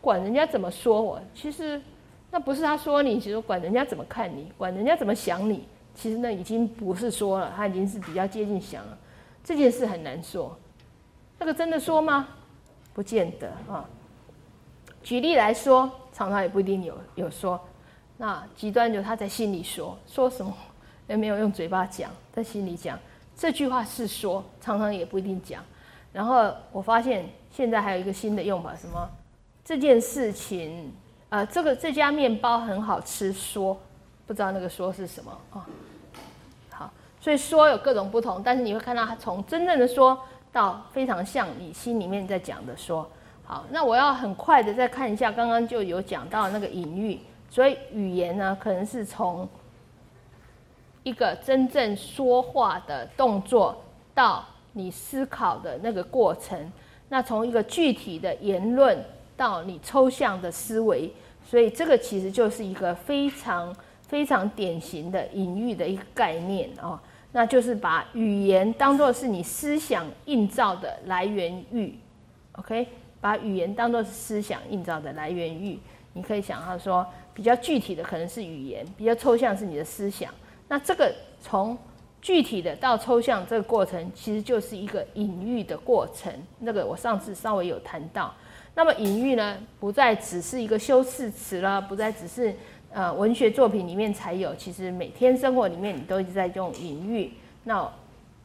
[0.00, 1.82] 管人家怎么说我，其实
[2.30, 8.96] 那不是他说你，其实管人家怎么看你，管人家怎么想你，其实那已经不是说了，他已经是比较接近想了。
[9.42, 10.56] 这件事很难说，
[11.36, 12.28] 那个真的说吗？
[12.94, 13.84] 不见得啊。
[15.02, 17.60] 举例来说，常常也不一定有有说。
[18.20, 20.52] 那极端就他在心里说说什么，
[21.06, 22.98] 也没有用嘴巴讲，在心里讲
[23.36, 25.62] 这句话是说，常常也不一定讲。
[26.12, 29.08] 然后我发现现在还有一个新的用法，什么
[29.64, 30.92] 这件事情，
[31.28, 33.78] 呃，这个这家面包很好吃，说
[34.26, 35.64] 不知道那个说是什么啊？
[36.70, 36.90] 好，
[37.20, 40.18] 所以说有各种不同，但是你会看到他从真正的说
[40.50, 43.08] 到非常像你心里面在讲的说。
[43.44, 47.20] 好，那我要很快的再看一下，刚刚就有讲到那个隐喻。
[47.50, 49.48] 所以语言呢，可能是从
[51.02, 53.82] 一个真正说话的动作
[54.14, 54.44] 到
[54.74, 56.70] 你思考的那个过程，
[57.08, 59.02] 那从一个具体的言论
[59.34, 61.10] 到你抽象的思维，
[61.42, 71.98] 所以这个其实就是一个非常非常典型的隐喻的一个概念啊，那就是把语言当做是你思想映照的来源域
[72.52, 72.86] ，OK，
[73.22, 75.78] 把语言当做是思想映照的来源域，
[76.12, 77.06] 你可以想到说。
[77.38, 80.34] 比较具体的可能是语言，比较抽象是你的思想。
[80.66, 81.78] 那这个从
[82.20, 86.32] 具体的到抽象这个过程，其实就是一个隐喻的过程。
[86.58, 88.34] 那个我上次稍微有谈到。
[88.74, 92.52] 那么隐喻呢，不再只是一个修饰词了，不再只是
[92.92, 97.32] 呃文学作品里面才有，其实每天生活里面你都一直在用隐喻。
[97.62, 97.88] 那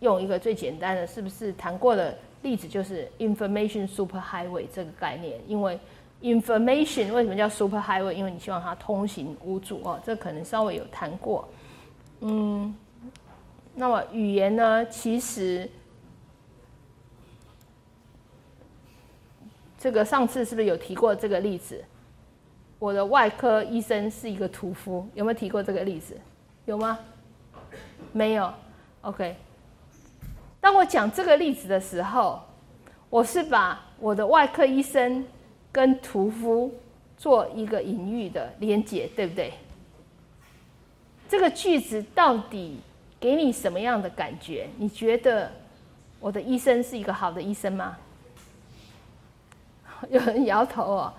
[0.01, 5.39] 用一个最简单的，是不是谈过的例子，就是 information superhighway 这个概念？
[5.47, 5.79] 因为
[6.23, 8.13] information 为什么叫 superhighway？
[8.13, 11.47] 因为你希望它通行无阻哦，这可能稍微有谈过。
[12.21, 12.73] 嗯，
[13.75, 14.85] 那么语言呢？
[14.87, 15.69] 其实
[19.77, 21.83] 这个上次是不是有提过这个例子？
[22.79, 26.17] 我的外科医生是一个屠夫，有没有提过这个例子？
[26.65, 26.97] 有吗？
[28.13, 28.53] 没有。
[29.01, 29.35] OK。
[30.61, 32.41] 当我讲这个例子的时候，
[33.09, 35.25] 我是把我的外科医生
[35.73, 36.71] 跟屠夫
[37.17, 39.51] 做一个隐喻的连结，对不对？
[41.27, 42.79] 这个句子到底
[43.19, 44.67] 给你什么样的感觉？
[44.77, 45.51] 你觉得
[46.19, 47.97] 我的医生是一个好的医生吗？
[50.09, 51.13] 有人摇头哦。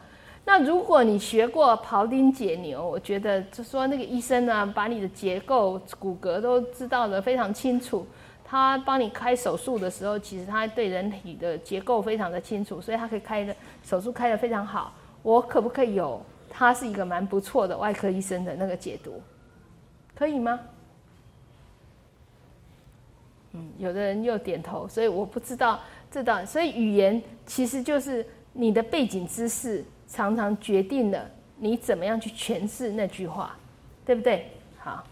[0.44, 8.06] 那如果你学过庖丁解牛，我觉得就说那个医生呢，把你的结构、骨骼都知道的非常清楚。
[8.54, 14.94] 他帮你开手术的时候，其实他对人体的结构非常的清楚，所以他可以开的手术开的非常好。
[15.24, 19.20] 我可不可以有他是一个蛮不错的外科医生的那个解读？
[20.14, 20.60] 可以吗？
[23.54, 26.44] 嗯，有的人又点头，所以我不知道这道。
[26.46, 33.56] 所以语言其实就是你的背景知识，常常决定了你怎么样去诠释那句话，
[34.06, 34.48] 对不对？
[34.78, 35.04] 好。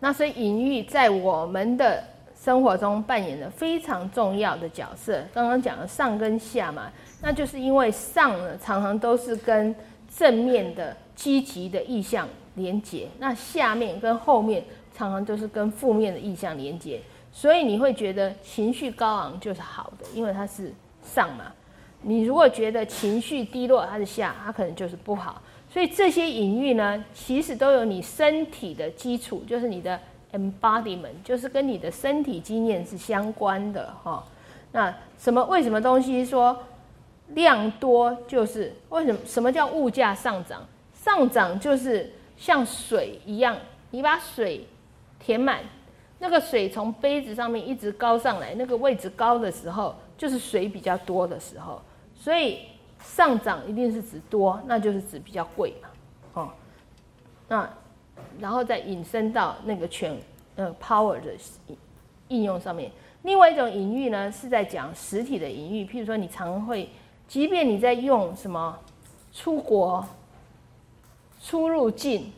[0.00, 2.02] 那所以隐喻在我们的
[2.42, 5.22] 生活中扮演了非常重要的角色。
[5.32, 6.90] 刚刚讲了上跟下嘛，
[7.22, 9.74] 那就是因为上呢常常都是跟
[10.14, 10.96] 正面的。
[11.20, 14.64] 积极的意象连接，那下面跟后面
[14.96, 16.98] 常常都是跟负面的意象连接，
[17.30, 20.72] 所以你会觉得情绪高昂就是好的，因为它是
[21.04, 21.52] 上嘛。
[22.00, 25.42] 你如果觉得情绪低落，它是下，它可能就是不好。
[25.72, 30.00] 所以这些隐喻呢，其实都有你身体的基础，就是你的
[30.32, 34.24] embodiment，就是跟你的身体经验是相关的哈。
[34.72, 35.44] 那什么？
[35.44, 36.58] 为什么东西说
[37.28, 39.18] 量多就是为什么？
[39.24, 40.66] 什么叫物价上涨？
[40.92, 43.56] 上涨就是像水一样，
[43.92, 44.66] 你把水
[45.20, 45.60] 填满，
[46.18, 51.80] 那个水从杯子上面一直高上来，那个位置高的时候，就是水比较多的时候，
[52.14, 52.58] 所以
[53.20, 55.88] 上涨一定是指多，那就是指比较贵嘛，
[56.32, 56.48] 哦，
[57.48, 57.68] 那
[58.38, 60.16] 然后再引申到那个全
[60.56, 61.32] 呃 power 的
[62.28, 62.90] 应用上面。
[63.24, 66.88] 另外一种隐喻呢，是在讲实体的隐喻，譬如说你常会，
[67.28, 68.78] 即便你在用什么
[69.34, 70.02] 出国。
[71.42, 72.32] 出入境，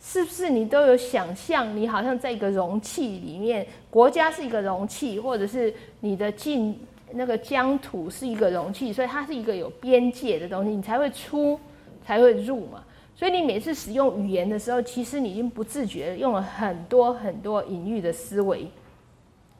[0.00, 1.76] 是不是你都有想象？
[1.76, 6.78] 你好像在一个容器里面，国家是一个容器，或者是你的境
[7.14, 11.58] 那个疆土是一个容器，所以它是一个有边界的东西，你才会出，
[12.04, 12.82] 才会入嘛。
[13.16, 18.68] 所以你每次使用语言的时候，其实你已经不自觉用了很多很多隐喻的思维。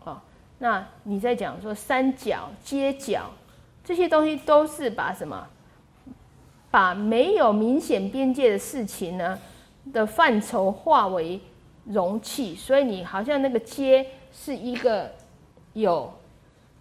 [0.01, 0.23] 好，
[0.59, 3.31] 那你在讲说三角、街角
[3.85, 5.47] 这些东西，都是把什么？
[6.71, 9.39] 把没有明显边界的事情呢
[9.93, 11.41] 的范畴化为
[11.85, 15.09] 容器，所以你好像那个街是一个
[15.75, 16.13] 有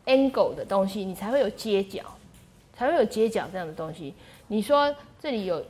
[0.05, 2.01] angle 的东西，你才会有街角，
[2.73, 4.13] 才会有街角这样的东西。
[4.47, 5.63] 你说这里有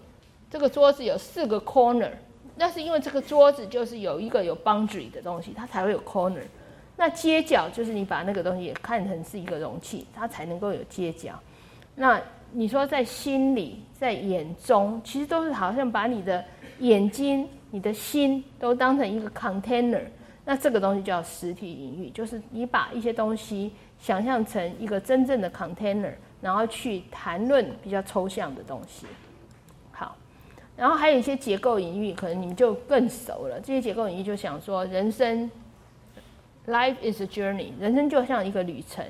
[0.50, 2.12] 这个桌子有四个 corner，
[2.56, 6.44] 那是因为这个桌子就是有一个有 boundary 的东西，它才会有 corner。
[6.96, 11.34] 那街角就是你把那个东西也看成是一个容器，它才能够有街角。
[11.96, 16.44] 那你说在心里，在眼中，其实都是好像把你的
[16.80, 20.04] 眼睛、你的心都当成一个 container。
[20.46, 23.72] 那这个东西叫实体隐喻，就是你把一些东西
[24.04, 26.12] 想象成一个真正的 container，
[26.42, 29.08] 然后去谈论比较抽象的东西。
[29.94, 30.14] 好，
[30.76, 33.58] 然后还有一些结构隐喻，可能你们就更熟了。
[33.62, 35.50] 这些结构隐喻就想说，人生
[36.68, 39.06] life is a journey，人生就像一个旅程，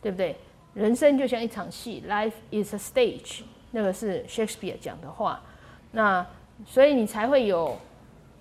[0.00, 0.36] 对不对？
[0.72, 3.40] 人生就像一场戏，Life is a stage，
[3.72, 5.42] 那个是 Shakespeare 讲的话。
[5.90, 6.24] 那
[6.64, 7.76] 所以你才会有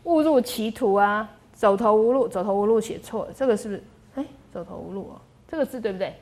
[0.04, 3.84] 误入歧途啊，走投无路，走投无路写错了，这个是不是？
[4.14, 6.14] 哎，走投无路哦，这个字对不对？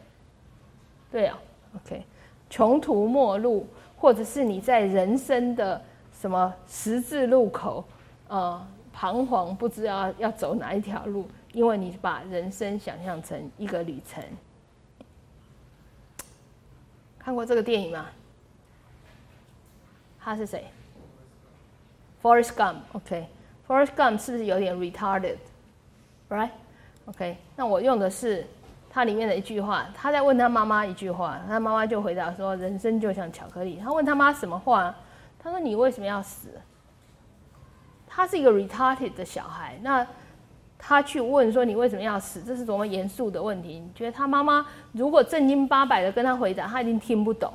[1.12, 1.38] 对啊
[1.76, 2.04] ，OK，
[2.50, 5.82] 穷途末路，或者是你在人生的
[6.14, 7.86] 什么十字路口，
[8.28, 14.22] 呃，彷徨不知道要走哪一条路，因为你把人生想象成一个旅程。
[17.18, 18.08] 看过这个电影吗？
[20.20, 20.66] 他是谁
[22.22, 22.78] ？Forrest Gump。
[22.94, 28.46] OK，Forrest Gump 是不是有点 retarded？Right？OK，那我用的是
[28.96, 34.96] 他里面的一句话，他在问他妈妈一句话，他妈妈就回答说：“人生就像巧克力。”他问他妈什么话？
[35.38, 36.48] 他说：“你为什么要死？”
[38.08, 40.08] 他是一个 retarded 的小孩，那
[40.80, 43.82] 他去问说：“你为什么要死？”这是多么严肃的问题。
[43.82, 47.52] 你觉得他妈妈如果正经八百的跟他回答，他一定听不懂。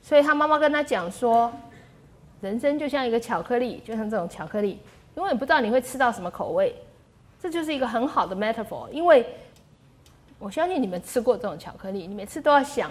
[0.00, 1.52] 所以他妈妈跟他讲说
[2.42, 4.80] ：“人生就像一个巧克力，就像这种巧克力，
[5.14, 6.74] 因为不知道你会吃到什么口味。”
[7.38, 9.24] 这就是一个很好的 metaphor，因为
[10.42, 12.90] 我相信你们吃过这种巧克力，你每次都要想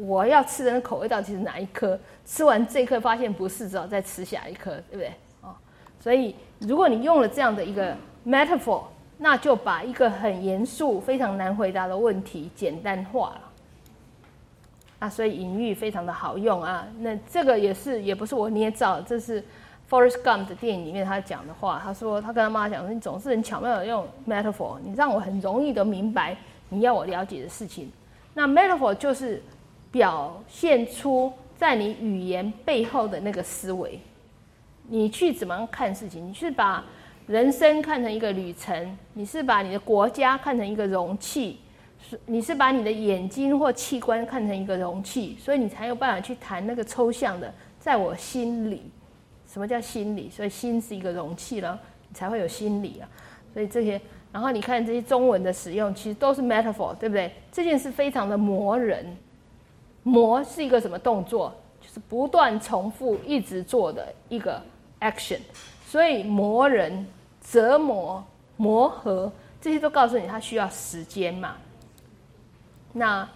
[0.00, 1.96] 我要吃的那口味到底是哪一颗，
[2.26, 5.12] 吃完这颗发现不是，只好再吃下一颗，对不对？
[5.42, 5.54] 哦，
[6.00, 7.96] 所以如果你用了这样的一个
[8.26, 8.82] metaphor，
[9.16, 13.40] 那就把一个很严肃、非常难回答的问题简单化了。
[14.98, 16.84] 啊，所以隐喻非常的好用啊。
[16.98, 19.44] 那这个也是，也不是我捏造，这是。
[19.88, 26.36] Forrest Gump 的电影里面，他讲的话，他说他跟他妈讲：“你总是很巧妙的用 metaphor，你让我很容易的明白
[26.68, 27.90] 你要我了解的事情。
[28.34, 29.42] 那 metaphor 就是
[29.90, 34.00] 表现出在你语言背后的那个思维，
[34.86, 36.28] 你去怎么样看事情？
[36.28, 36.84] 你是把
[37.26, 41.58] 人生看成一个旅程，你是把你的国家看成一个容器，
[42.00, 48.90] 是你是把你的眼睛或器官看成一个容器，所以你才有办法去谈那个抽象的，在我心里。”
[49.50, 50.28] 什么叫心理？
[50.28, 51.80] 所以心是一个容器了，
[52.12, 53.08] 才会有心理啊。
[53.54, 53.98] 所以这些，
[54.32, 57.32] 然后你看这些中文的使用，其实都是 metaphor，对不对？
[57.50, 59.16] 这件事非常的磨人。
[60.02, 61.54] 磨是一个什么动作？
[61.80, 64.62] 就是不断重复、一直做的一个
[65.00, 65.40] action。
[65.86, 67.06] 所以磨人、
[67.40, 68.24] 折磨、
[68.56, 69.30] 磨合，
[69.60, 71.56] 这些都告诉你它需要时间嘛。
[72.92, 73.28] 那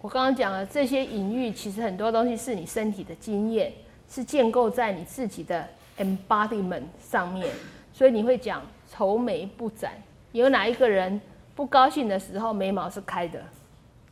[0.00, 3.72] 我刚刚讲了这些隐喻，其实很多东西是你身体的经验。
[4.08, 7.48] 是建构在你自己的 embodiment 上面，
[7.94, 8.60] 所以你会讲
[8.92, 9.92] 愁眉不展。
[10.32, 11.20] 有哪一个人
[11.54, 13.42] 不高兴的时候眉毛是开的？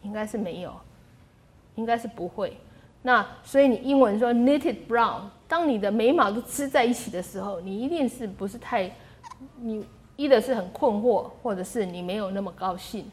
[0.02, 0.72] 应该是没有，
[1.74, 2.56] 应该是不会。
[3.02, 8.90] 那所以你英文说 knitted brow，当你的眉毛都织在一起的时候，你一定是不是太
[9.56, 9.84] 你
[10.16, 13.10] 一的是很困惑，或者是你没有那么高兴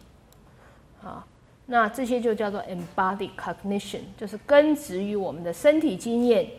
[1.03, 1.25] 啊？
[1.65, 6.49] 那这些就叫做 embodied cognition，就是根植于我们的身体经验。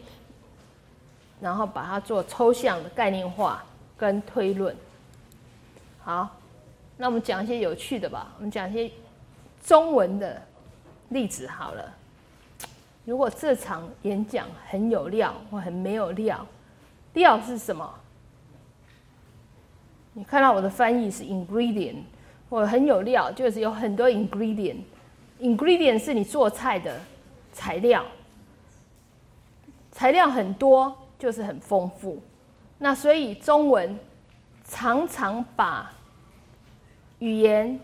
[1.41, 3.65] 然后把它做抽象的概念化
[3.97, 4.75] 跟推论。
[6.09, 6.27] 好，
[6.97, 8.33] 那我们讲一些有趣的吧。
[8.39, 8.91] 我们讲一些
[9.63, 10.41] 中文的
[11.11, 11.85] 例子好了。
[13.05, 16.47] 如果这场演讲很有料或很没有料，
[17.13, 17.95] 料是什么？
[20.15, 21.97] 你看到我的翻译是 ingredient，
[22.49, 24.79] 或很有料，就是有很多 ingredient。
[25.41, 26.99] ingredient 是你做菜的
[27.53, 28.03] 材料，
[29.93, 30.97] 材料很多。
[31.19, 32.23] 就是很丰富，
[32.79, 33.99] 那所以中文
[34.65, 35.93] 常常把
[37.19, 37.79] 语言、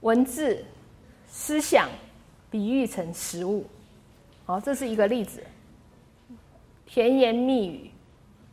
[0.00, 0.64] 文字、
[1.26, 1.88] 思想
[2.50, 3.64] 比喻成食物。
[4.44, 5.42] 好，这是一个例子。
[6.86, 7.90] 甜言蜜语，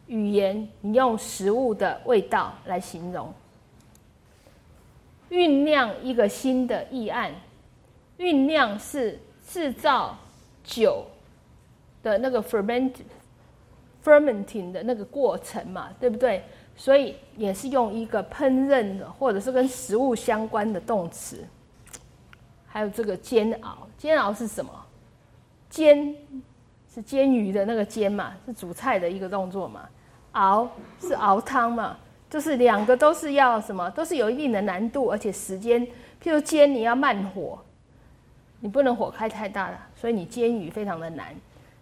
[0.07, 3.33] 语言你用食物的味道来形容，
[5.29, 7.33] 酝酿一个新的议案。
[8.17, 10.17] 酝酿是制造
[10.63, 11.05] 酒
[12.03, 12.93] 的那个 ferment。
[14.03, 16.43] fermenting 的那个过程嘛，对不对？
[16.81, 21.45] 所以也是用一个烹饪的，或者是跟食物相关的动词。
[22.65, 24.71] 还有这个煎熬，煎熬是什么？
[25.69, 26.15] 煎
[26.91, 29.87] 是煎鱼的那个煎嘛，是煮菜的一个动作嘛。
[30.31, 30.67] 熬
[30.99, 31.95] 是熬汤嘛，
[32.27, 33.87] 就是两个都是要什么？
[33.91, 35.85] 都是有一定的难度，而且时间。
[36.19, 37.59] 譬如煎，你要慢火，
[38.59, 41.35] 你不能火开太大了，所以你煎鱼非常的难。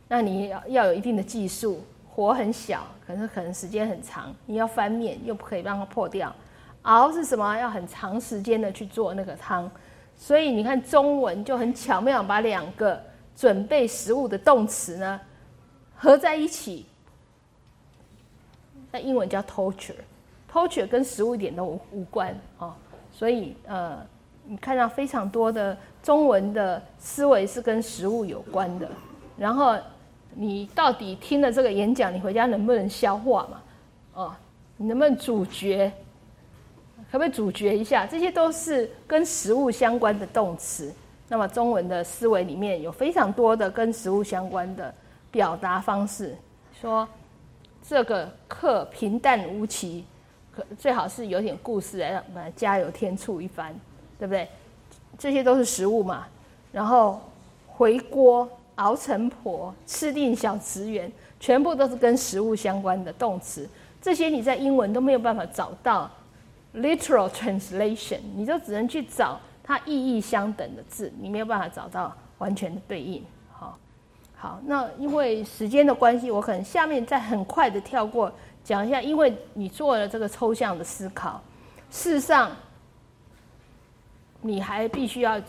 [0.09, 1.81] 那你要要有一定的技术。
[2.19, 4.35] 火很小，可是可能时间很长。
[4.45, 6.35] 你要翻面，又不可以让它破掉。
[6.81, 7.55] 熬是什么？
[7.55, 9.71] 要很长时间的去做那个汤。
[10.17, 13.01] 所以你看中文就很巧妙，把两个
[13.37, 15.21] 准备食物的动词呢
[15.95, 16.85] 合在一起。
[18.91, 22.73] 那英文叫 torture，torture 跟食物一点都无无关哦。
[23.13, 24.05] 所以呃，
[24.43, 28.89] 你看到非常多的中文的思维是跟食物有关的，
[29.37, 29.77] 然后。
[30.41, 33.61] 你到底听了这个演讲，你回家能不能消化嘛？
[34.13, 34.35] 哦，
[34.77, 35.91] 你能不能咀嚼？
[37.11, 38.05] 可不可以咀嚼一下？
[38.05, 40.93] 这些都是跟食物相关的动词。
[41.27, 44.95] 那么中文的思维里面有非常多的跟食物相关的
[45.29, 46.33] 表达方式。
[46.79, 47.05] 说
[47.85, 50.05] 这个课平淡无奇，
[50.55, 53.75] 可最好是有点故事来让我们加油添醋一番，
[54.17, 54.47] 对不对？
[55.17, 56.25] 这些都是食物嘛。
[56.71, 57.19] 然后
[57.67, 58.49] 回锅。
[58.79, 63.69] 熬成婆，吃定小职员，全部都是跟食物相关的动词。
[64.01, 66.09] 这些你在英文都没有办法找到
[66.75, 73.21] literal translation，你就只能去找它意义相等的字，你没有办法找到完全的对应。
[73.51, 73.77] 好，
[74.35, 78.31] 好，那因为时间的关系，我可能下面再很快的跳过
[78.63, 81.41] 讲一下，因为你做了这个抽象的思考，
[81.91, 82.49] 事实上，
[84.41, 85.41] 你还必须要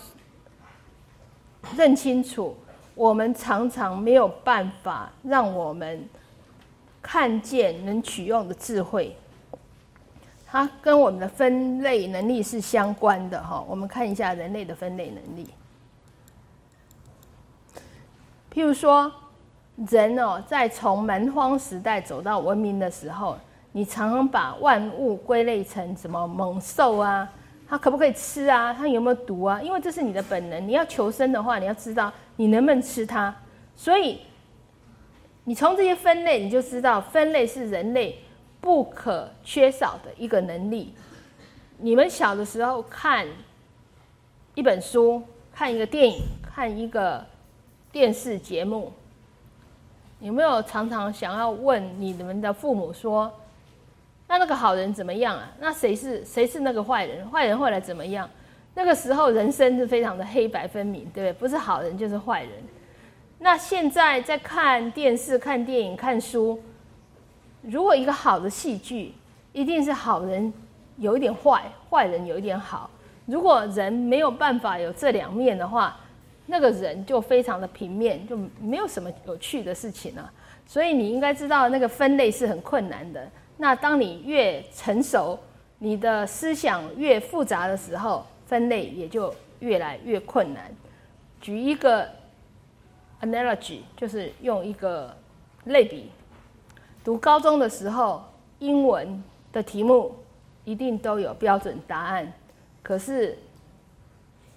[1.77, 2.57] 认清楚，
[3.01, 6.07] 我们常常没有办法让我们
[7.01, 9.17] 看见能取用的智慧。
[10.47, 13.65] 它跟我们的分类能力是相关的哈。
[13.67, 15.49] 我们看一下人类的分类能力。
[18.53, 19.11] 譬如说，
[19.89, 23.39] 人哦，在从蛮荒时代走到文明的时候，
[23.73, 27.27] 你常常把万物归类成什么猛兽啊？
[27.67, 28.75] 它可不可以吃啊？
[28.75, 29.63] 它有没有毒啊？
[29.63, 30.61] 因为这是你的本能。
[30.69, 33.37] 你要求生的话，你要知道你能不能吃它。
[33.77, 34.21] 所以，
[35.45, 38.19] 你从这些分类，你就知道分类是人类。
[38.63, 40.93] 不可缺少的一个能力。
[41.79, 43.27] 你们小的时候看
[44.55, 47.25] 一本书、看一个电影、看一个
[47.91, 48.93] 电视节目，
[50.21, 53.33] 有没有常常想要问你们的父母说
[54.29, 55.51] ：“那那个好人怎么样啊？
[55.59, 57.27] 那谁是谁是那个坏人？
[57.31, 58.29] 坏人后来怎么样？”
[58.75, 61.41] 那个时候人生是非常的黑白分明，对不对？
[61.41, 62.53] 不是好人就是坏人。
[63.39, 66.63] 那现在在看电视、看电影、看书。
[67.63, 69.13] 如果一个好的戏剧，
[69.53, 70.53] 一定是好人
[70.97, 72.89] 有一点坏，坏人有一点好。
[73.27, 75.97] 如果人没有办法有这两面的话，
[76.47, 80.31] 那个人就非常的平面，就没有什么有趣的事情了。
[80.67, 83.29] 所以你应该知道，那个分类是很困难的。
[83.57, 85.39] 那当你越成熟，
[85.79, 90.75] 你的思想越复杂的时候，分类也就越来越困难。
[91.41, 92.11] 举一个
[93.21, 95.17] analogy，就是用一个
[95.67, 96.11] 类比。
[97.05, 98.25] 读高中的时候，
[98.59, 99.23] 英文
[99.53, 100.17] 的题目
[100.65, 102.33] 一定都有标准答案。
[102.83, 103.39] 可是，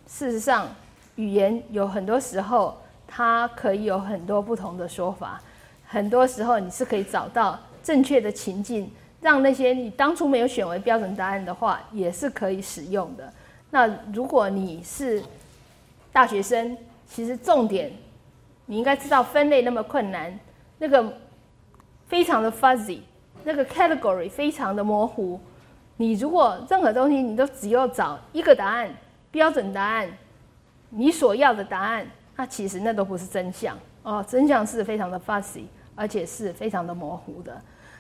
[0.08, 0.68] 事实上，
[1.16, 2.76] 语言有很多时候
[3.08, 5.40] 它可以有很多不同的说法。
[5.86, 8.90] 很多时候，你是可以找到正确的情境，
[9.22, 13.32] 让那些你当初没有选为标准答案的话，也是可以使用的。
[13.74, 15.20] 那如果你是
[16.12, 16.78] 大学生，
[17.10, 17.92] 其实重点
[18.68, 20.40] 你应该知道分类那么困难，
[20.78, 21.12] 那个。
[22.06, 23.00] 非常的 fuzzy，
[23.44, 25.40] 那个 category 非常的模糊。
[25.98, 28.88] 你如果任何东西你都只有找一个答案，
[29.32, 30.08] 标准答案，
[30.92, 32.06] 你所要的答案，
[32.36, 34.24] 那其实那都不是真相哦。
[34.28, 35.64] 真相是非常的 fuzzy，
[35.96, 37.60] 而且是非常的模糊的。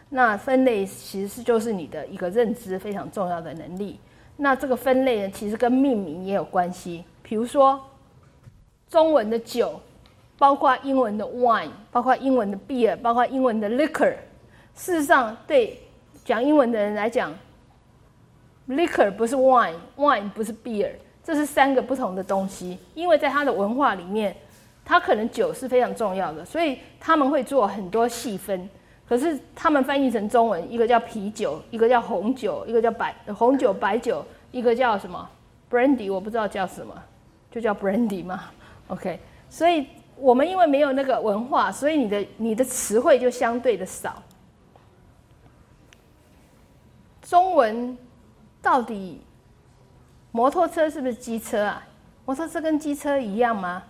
[0.09, 3.99] 那分类其实就是你的一个认知非常重要的能力。
[4.38, 7.03] 那这个分类呢，其实跟命名也有关系。
[7.22, 7.81] 比如说
[8.89, 9.80] 中文的酒。
[10.35, 14.14] 包括英文的 wine，包括英文的 beer，包括英文的 liquor。
[14.76, 15.80] 事实上，对
[16.26, 17.34] 讲英文的人来讲
[18.68, 20.89] ，liquor 不是 wine，wine 不是 beer，
[21.23, 22.77] 这是三个不同的东西。
[22.93, 24.35] 因为在他的文化里面，
[24.84, 28.68] 他可能酒是非常重要的，所以他们会做很多细分。
[29.07, 35.30] 可是他们翻译成中文，一个叫啤酒，一个叫红酒，一个叫白红酒、白酒，一个叫什么
[35.69, 36.93] brandy，我不知道叫什么，
[37.51, 38.45] 就叫 brandy 嘛。
[38.88, 39.19] OK，
[39.49, 39.88] 所以。
[40.15, 44.21] 我们因为没有那个文化，所以你的你的词汇就相对的少。
[47.23, 47.97] 中文
[48.61, 49.19] 到底
[50.31, 51.84] 摩托车是不是机车啊？
[52.25, 53.81] 摩托车跟机车一样吗？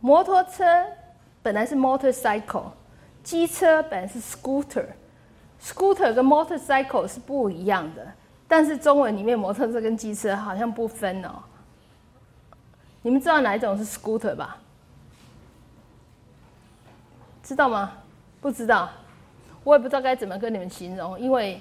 [0.00, 0.64] 摩托车
[1.42, 2.70] 本来是 motorcycle，
[3.22, 8.06] 机车本来是 scooter，scooter 跟 motorcycle 是不一样的。
[8.48, 11.42] 但是中文里面摩托车跟机车好像不分哦。
[13.00, 14.58] 你们知道哪一种是 scooter 吧？
[17.42, 17.92] 知道吗？
[18.40, 18.88] 不知道，
[19.64, 21.60] 我也不知道该怎么跟你们形容，因为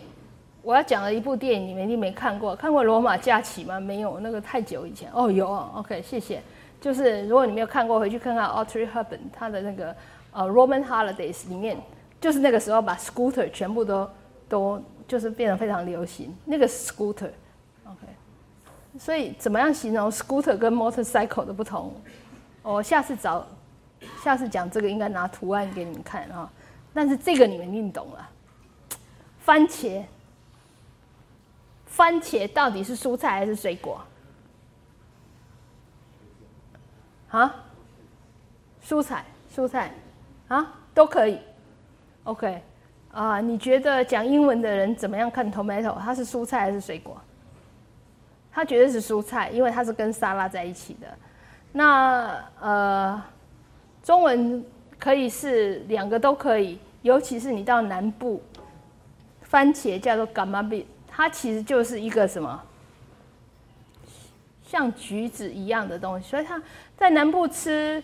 [0.61, 2.55] 我要讲的一部电影，你们一定没看过。
[2.55, 3.79] 看过《罗马假期》吗？
[3.79, 5.09] 没有，那个太久以前。
[5.13, 5.71] 哦，有啊。
[5.75, 6.41] OK，谢谢。
[6.79, 9.95] 就是如果你没有看过，回去看看 Audrey Hepburn 他的那个
[10.31, 11.77] 呃《Roman Holidays》里面，
[12.19, 14.09] 就是那个时候把 scooter 全部都
[14.47, 16.35] 都就是变得非常流行。
[16.45, 17.31] 那个 scooter。
[17.85, 18.07] OK，
[18.99, 21.93] 所以怎么样形容 scooter 跟 motorcycle 的不同？
[22.63, 23.45] 我下次找。
[24.23, 26.51] 下次讲这个应该拿图案给你们看啊，
[26.91, 28.29] 但是这个你们一定懂了。
[29.37, 30.03] 番茄，
[31.85, 34.01] 番茄到底是蔬菜还是水果？
[37.29, 37.53] 啊？
[38.83, 39.23] 蔬菜，
[39.55, 39.93] 蔬菜，
[40.53, 41.39] 啊，都可以。
[42.25, 42.61] OK，
[43.11, 45.97] 啊，你觉得讲英文的人怎么样看 tomato？
[45.99, 47.19] 它是蔬菜还是水果？
[48.51, 51.07] 它绝对是蔬菜，因为它是跟沙拉在一起的。
[51.71, 53.23] 那呃。
[54.03, 54.65] 中文
[54.97, 58.41] 可以是两个都可以，尤其是你到南部，
[59.43, 62.59] 番茄叫做 gamabi，它其实就是一个什么
[64.63, 66.27] 像橘子一样的东西。
[66.27, 66.59] 所以它
[66.97, 68.03] 在南部吃，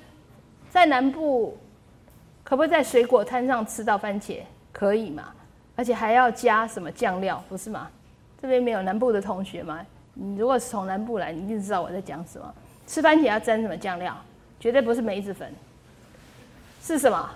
[0.69, 1.57] 在南部
[2.47, 4.37] 可不可以在水果摊上吃到番茄？
[4.71, 5.33] 可以嘛？
[5.75, 7.89] 而且还要加什么酱料，不是吗？
[8.41, 9.85] 这边没有南部的同学吗？
[10.13, 12.55] 你如果是从南部来，你一定知道我在讲什么。
[12.87, 14.15] 吃番茄要沾什么酱料？
[14.61, 15.53] 绝对不是梅子粉，
[16.81, 17.29] 是什么？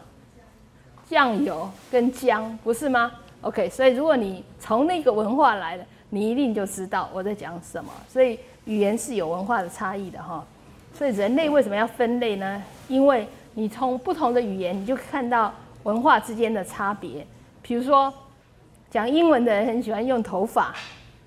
[1.10, 3.12] 酱油跟姜，不是吗
[3.42, 7.92] ？OK，所以如果你从那个文化来的，你一定就知道我在讲什么。
[8.08, 10.42] 所以语言是有文化的差异的哈。
[10.94, 12.64] 所以人类为什么要分类呢？
[12.88, 15.54] 因为你从不同的语言，你就看到
[15.84, 17.26] 文化之间的差别。
[17.62, 18.14] 比如说，
[18.90, 20.74] 讲英文的人很喜欢用头发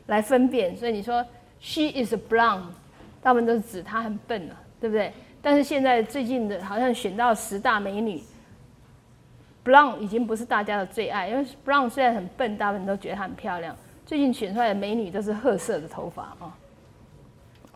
[0.07, 1.25] 来分辨，所以你说
[1.61, 2.63] she is blonde，
[3.23, 5.13] 大部分都是指她很笨了，对不对？
[5.41, 8.23] 但是现在最近的好像选到十大美女
[9.65, 13.77] ，blonde 已经不是大家的最爱，因为 blonde 虽然很笨，大部分都觉得她很漂亮。
[14.07, 16.57] 最近选出来的美女都是褐色的头发啊。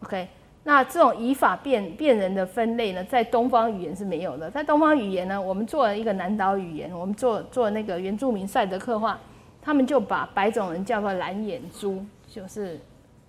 [0.03, 0.29] OK，
[0.69, 4.51] 那这种以法辨辨人的分类呢，在东方语言是没有的。
[4.51, 9.19] 在东方语言呢，我们做了一个南岛语言，我们做做那个原住民赛德克话。
[9.63, 12.79] 他们就把白种人叫做蓝眼珠，就是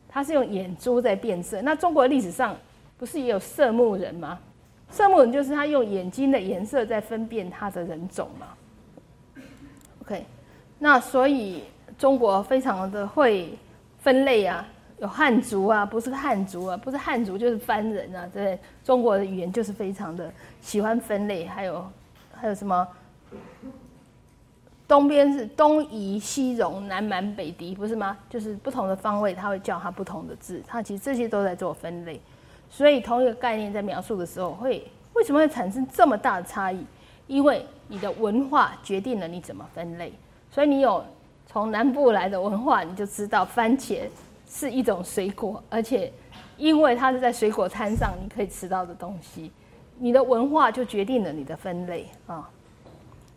[0.10, 1.62] 他是用眼珠在变色。
[1.62, 2.54] 那中国历史上
[2.98, 4.38] 不是也有色目人吗？
[4.90, 8.48] 色目人就是他用眼睛的颜色在分辨他的人种嘛。
[10.02, 10.26] OK，
[10.78, 11.64] 那所以
[11.98, 13.58] 中国非常的会
[13.98, 14.68] 分类啊，
[15.00, 20.32] 有汉族啊，不是汉族啊，不是汉族就是番人啊，对，中国的语言就是非常的
[20.62, 21.86] 喜欢分类，还有
[22.34, 22.88] 还有什么？
[24.88, 28.18] 东边是东夷、西戎、南蛮、北狄，不是吗？
[28.28, 30.62] 就是不同的方位，他会叫它不同的字。
[30.68, 32.20] 它其实这些都在做分类，
[32.72, 36.84] 所以同一个概念在描述的时候，会为什么会产生这么大的差异？
[37.28, 40.12] 因为你的文化决定了你怎么分类。
[40.52, 41.06] 所以你有
[41.46, 44.10] 从南部来的文化，你就知道番茄
[44.50, 46.12] 是一种水果，而且
[46.58, 49.52] 因为它是在水果摊上你可以吃到的东西，
[50.00, 52.50] 你的文化就决定了你的分类啊。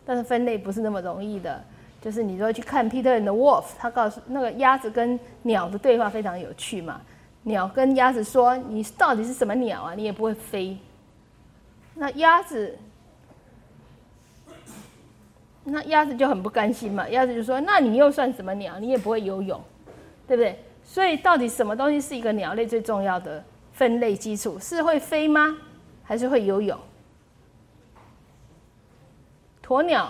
[0.05, 1.63] 但是分类不是那么容易的，
[2.01, 6.99] 就是你说去看 Peter and the Wolf，他告诉那个鸭子跟鸟的对话非常有趣嘛。
[7.43, 9.93] 鸟跟鸭子说：“你到底是什么鸟啊？
[9.95, 10.77] 你也不会飞。”
[11.95, 12.77] 那鸭子，
[15.63, 17.07] 那鸭子就很不甘心嘛。
[17.09, 18.79] 鸭子就说：“那你又算什么鸟？
[18.79, 19.61] 你也不会游泳，
[20.27, 24.59] 对不对？”所以到底什么东西是一个鸟类最重要的分类基础？
[24.59, 25.57] 是会飞吗？
[26.03, 26.77] 还是会游泳？
[29.65, 30.09] 鸵鸟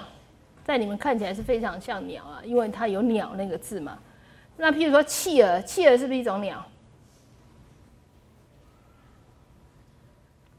[0.64, 4.00] 在你们看起来是非常像鸟啊，因为它有“鸟”那个字嘛。
[4.58, 6.66] 那譬如说企鹅，企鹅是不是一种鸟？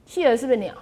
[0.07, 0.75] 企鹅是不是鸟？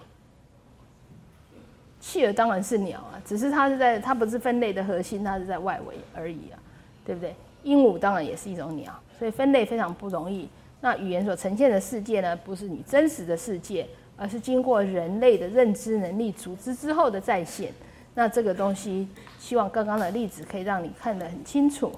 [1.98, 6.58] 企鹅当然是鸟啊，只是它是在它不是分类的核心，它是在外围而已啊，
[7.04, 7.34] 对不对？
[7.62, 8.92] 鹦鹉当然也是一种鸟，
[9.22, 10.48] 所以分类非常不容易。
[10.80, 13.86] 那语言所呈现的世界呢，不是你真实的世界，
[14.16, 17.72] 而是经过人类的认知能力组织之后的再现。
[18.14, 19.06] 那这个东西，
[19.38, 21.92] 希望刚刚的例子可以让你看得很清楚。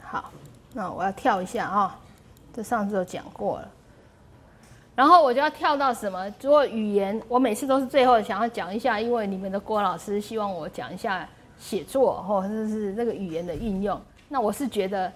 [0.00, 0.30] 好，
[0.72, 1.98] 那我要跳一下啊，
[2.52, 3.68] 这上次都讲过了。
[4.94, 6.32] 然后我就要跳到什么？
[6.40, 11.28] 如果语言，我每次都是最后想要讲一下，因为你们的郭老师希望我讲一下
[11.58, 14.00] 写作或者是那个语言的运用。
[14.26, 15.12] 那我是觉得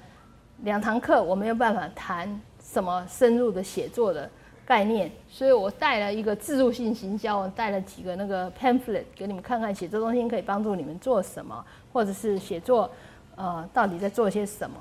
[0.63, 4.29] 两堂课我没有办法谈什么深入的写作的。
[4.67, 12.91] 概念，所以我带了一个自助性行销，我带了几个那个 pamphlet 给你们看看，写作中心可以帮助你们做什么，或者是写作，
[13.35, 14.77] 呃，到底在做些什么？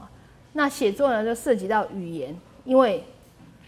[0.52, 2.36] 那写作呢，就涉及到语言，
[2.66, 3.02] 因为，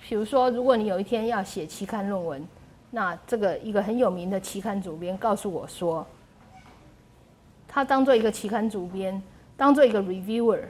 [0.09, 2.45] 比如说，如果你有一天要写期刊论文，
[2.91, 6.05] 那这个一个很有名的期刊主编告诉我说，
[7.65, 9.23] 他当做一个期刊主编，
[9.55, 10.63] 当做一个 reviewer，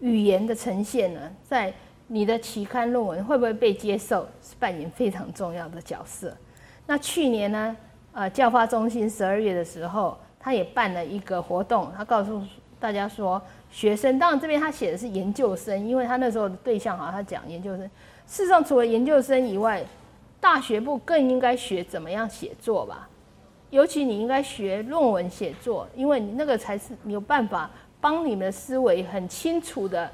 [0.00, 1.72] 语言的呈现呢，在。
[2.12, 6.36] 你的期刊论文会不会被接受，是扮演非常重要的角色。
[6.84, 7.76] 那去年呢，
[8.10, 12.42] 呃，教发中心十二月的时候，他也办了一个活动，他告诉
[12.80, 13.40] 大家说，
[13.70, 17.88] 学生，当然这边他写的是研究生，因为他那时候的对象好像他讲研究生。
[18.26, 19.80] 事实上，除了研究生以外，
[20.40, 23.08] 大学部更应该学怎么样写作吧，
[23.70, 27.70] 尤其你应该学论文写作，因为你那个才是你有办法
[28.00, 30.10] 帮你们的思维很清楚的。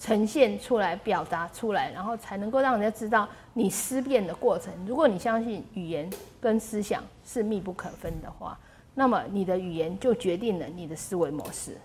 [0.00, 4.72] 呈现出来、表达出来，然后才能够让人家知道你思辨的过程。
[4.86, 6.08] 如果你相信语言
[6.40, 8.56] 跟思想是密不可分的话，
[8.94, 11.76] 那么你的语言就决定了你的思维模式。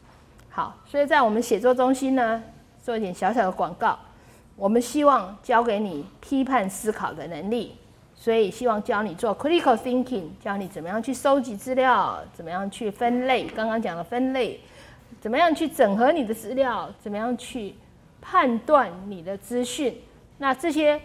[0.47, 2.43] 好，所以在我们写作中心呢，
[2.83, 3.97] 做一点小小的广告。
[4.55, 7.75] 我们希望教给你批判思考的能力，
[8.13, 13.47] 所以希望教你做 critical thinking，教你怎么样去收集资料，怎么样去分类。
[13.47, 14.59] 刚刚讲的分类，
[15.23, 17.73] 怎么样去整合你的资料，怎么样去。
[18.25, 19.97] 判断你的资讯，
[20.37, 20.99] 那这些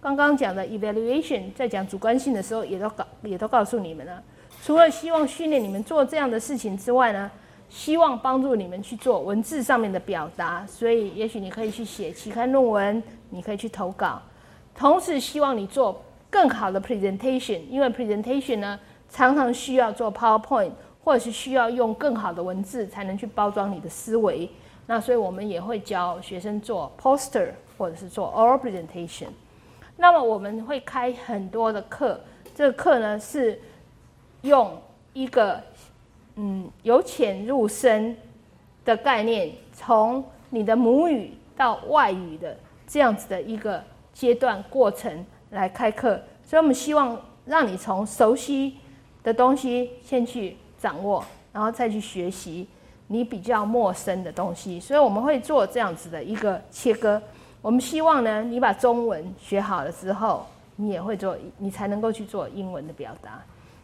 [0.00, 4.22] 刚刚讲的 evaluation 在讲主观性的时候，也都告也都告诉你们了。
[4.64, 7.28] 除了希望训练你们做这样的事情之外呢，
[7.68, 10.64] 希望帮助你们去做文字上面的表达。
[10.66, 14.22] 所以，也许你可以去写期刊论文，你可以去投稿。
[14.76, 18.78] 同时，希望你做更好的 presentation，因为 presentation 呢
[19.08, 20.72] 常常需要做 PowerPoint，
[21.04, 24.48] 或者是需要用更好的文字才能去包装你的思维。
[24.86, 29.28] 那所以我们也会教学生做 poster，或者是做 oral presentation。
[29.96, 32.18] 那么我们会开很多的课，
[32.54, 33.60] 这个课呢是
[34.42, 34.76] 用
[35.12, 35.62] 一个
[36.36, 38.16] 嗯由浅入深
[38.84, 42.56] 的概念，从你的母语到外语的
[42.86, 43.82] 这样子的一个
[44.12, 46.20] 阶段过程来开课。
[46.42, 48.76] 所以我们希望让你从熟悉
[49.22, 52.68] 的东西先去掌握，然后再去学习。
[53.06, 57.20] 你比较陌生的东西，所以我们会做这样子的一个切割。
[57.60, 60.46] 我们希望呢，你把中文学好了之后，
[60.76, 63.42] 你也会做，你才能够去做英文的表达。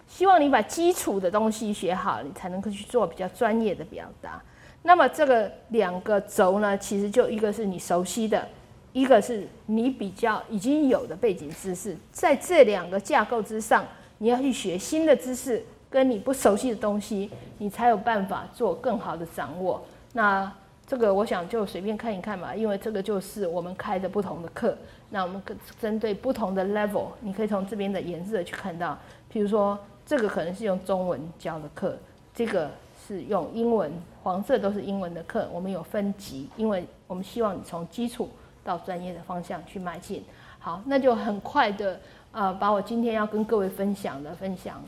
[0.08, 4.42] 希望你把基础的东西学好，你才能够去做比较专业的表达。
[4.82, 8.48] 那么这个两个轴呢，其实就一个是你熟悉的，
[8.94, 13.84] 一个是你比较已经有的背景知识，在这两个架构之上，
[14.16, 15.62] 你要去学新的知识。
[15.90, 19.82] 跟你不熟悉的东西，你才有办法做更好的掌握。
[20.12, 20.50] 那
[20.86, 24.76] 这个我想就随便看一看吧，因为这个就是我们开的不同的课。
[25.10, 25.42] 那我们
[25.80, 28.96] 针对不同的 level，你可以从这边的颜色去看到。
[29.32, 31.96] 譬如说，这个可能是用中文教的课，
[32.32, 32.70] 这个
[33.06, 33.92] 是用英文，
[34.22, 35.48] 黄色都是英文的课。
[35.52, 38.28] 我们有分级，因为我们希望你从基础
[38.62, 40.24] 到专业的方向去迈进。
[40.58, 42.00] 好，那就很快的
[42.32, 44.82] 呃，把我今天要跟各位分享的分享。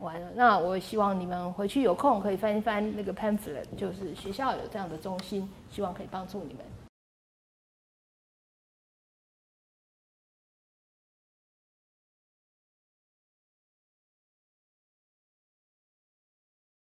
[0.00, 6.64] 完了，那我希望你们回去有空可以翻一翻那个 pamphlet，就是学校有这样的中心，希望可以帮助你们。